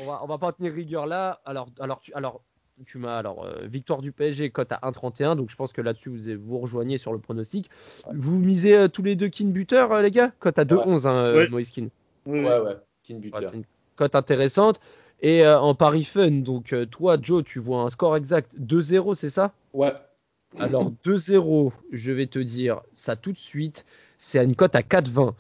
[0.01, 1.41] on va, on va pas en tenir rigueur là.
[1.45, 2.43] Alors, alors, tu, alors,
[2.87, 5.37] tu m'as alors euh, victoire du PSG cote à 1,31.
[5.37, 7.71] Donc je pense que là-dessus vous vous rejoignez sur le pronostic.
[8.13, 10.33] Vous misez euh, tous les deux Keane buteur, euh, les gars?
[10.41, 11.49] Cote à 2,11 hein, euh, Ouais.
[11.49, 11.91] Moïse oui.
[12.27, 12.77] Ouais, ouais.
[13.11, 13.51] Ouais, buteur.
[13.51, 13.65] c'est une
[13.97, 14.81] cote intéressante.
[15.21, 19.15] Et euh, en Paris Fun, donc euh, toi, Joe, tu vois un score exact 2-0,
[19.15, 19.53] c'est ça?
[19.73, 19.93] Ouais.
[20.59, 23.85] Alors 2-0, je vais te dire ça tout de suite.
[24.19, 25.35] C'est à une cote à 4,20.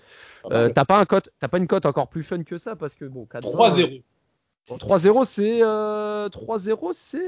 [0.50, 2.94] Euh, t'as pas un cote, t'as pas une cote encore plus fun que ça parce
[2.94, 4.02] que bon, 4,20, 3-0.
[4.68, 7.20] Bon, 3-0, c'est euh, 3-0, c'est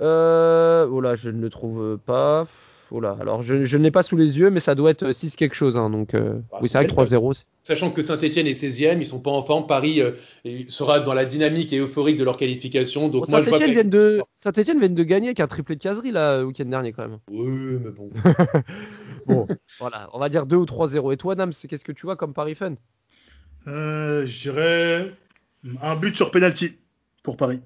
[0.00, 2.46] euh, oh là, je ne le trouve pas.
[2.94, 5.12] Oh là, alors je, je ne l'ai pas sous les yeux, mais ça doit être
[5.12, 5.76] 6 quelque chose.
[5.78, 7.32] hein, donc euh, Ah, oui, c'est vrai que belle 3-0.
[7.34, 9.66] c'est- Sachant que Saint-Etienne est 16e, ils sont pas en forme.
[9.66, 10.12] Paris euh,
[10.68, 13.08] sera dans la dynamique et euphorique de leur qualification.
[13.08, 15.76] Donc Bon, moi, je vois Saint-Etienne vient de Saint-Etienne vient de gagner avec un triplé
[15.76, 17.18] de caserie là le week-end dernier quand même.
[17.30, 18.10] Oui, mais bon.
[19.26, 19.46] Bon,
[19.78, 21.12] voilà, on va dire 2 ou 3-0.
[21.12, 22.74] Et toi, Nams, c'est qu'est-ce que tu vois comme Paris Fun?
[23.68, 25.12] Euh, je dirais
[25.82, 26.76] un but sur penalty
[27.22, 27.60] pour Paris.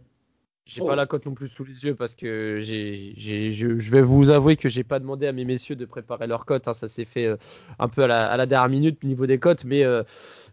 [0.66, 0.86] J'ai Oh.
[0.88, 4.02] pas la cote non plus sous les yeux parce que j'ai, j'ai- je, je vais
[4.02, 6.66] vous avouer que j'ai pas demandé à mes messieurs de préparer leur cote.
[6.66, 6.74] hein.
[6.74, 7.36] Ça s'est fait euh,
[7.78, 10.02] un peu à la, à la dernière minute au niveau des cotes, mais, euh,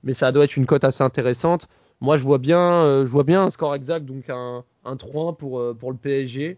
[0.04, 1.68] mais ça doit être une cote assez intéressante.
[2.00, 5.36] Moi, je vois bien, euh, je vois bien un score exact, donc un, un 3-1
[5.36, 6.58] pour, euh, pour le PSG.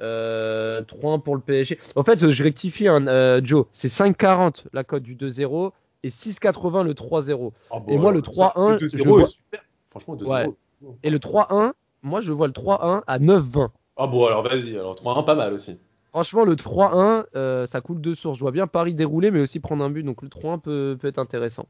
[0.00, 1.78] Euh, 3-1 pour le PSG.
[1.96, 3.66] En fait, je rectifie, hein, euh, Joe.
[3.72, 5.72] C'est 5,40 la cote du 2-0
[6.04, 7.52] et 6,80 le 3-0.
[7.70, 9.62] Ah bon, Et moi, le alors, 3-1, le 2-0 je vois- super.
[9.94, 10.54] Franchement, 2-0.
[11.02, 11.72] Et le 3-1,
[12.02, 13.68] moi, je vois le 3-1 à 9,20.
[13.96, 14.76] Ah bon, alors vas-y.
[14.76, 15.78] Alors 3-1, pas mal aussi.
[16.10, 18.36] Franchement, le 3-1, euh, ça coule de source.
[18.38, 20.02] Je vois bien Paris dérouler, mais aussi prendre un but.
[20.02, 21.66] Donc le 3-1 peut, peut être intéressant.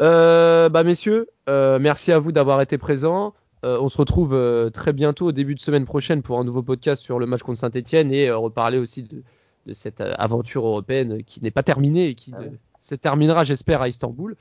[0.00, 3.34] Euh, bah messieurs, euh, merci à vous d'avoir été présents.
[3.64, 6.62] Euh, on se retrouve euh, très bientôt au début de semaine prochaine pour un nouveau
[6.62, 9.22] podcast sur le match contre Saint-Etienne et euh, reparler aussi de,
[9.66, 12.46] de cette aventure européenne qui n'est pas terminée et qui Ah ouais.
[12.50, 14.36] de- se terminera, j'espère, à Istanbul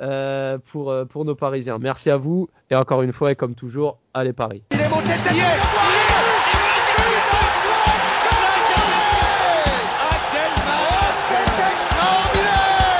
[0.00, 1.78] euh, pour, euh, pour nos Parisiens.
[1.78, 4.64] Merci à vous et encore une fois et comme toujours, allez Paris.
[4.72, 5.12] Il est monté.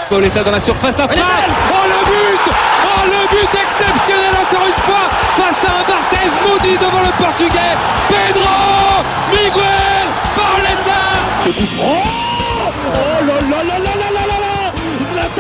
[0.09, 1.25] Pauletta dans la surface d'affaire.
[1.71, 2.53] Oh le but
[2.85, 7.77] Oh le but exceptionnel encore une fois face à un Barthez maudit devant le portugais.
[8.11, 11.01] Pedro Miguel Pauletta
[11.47, 12.22] Ce coup franc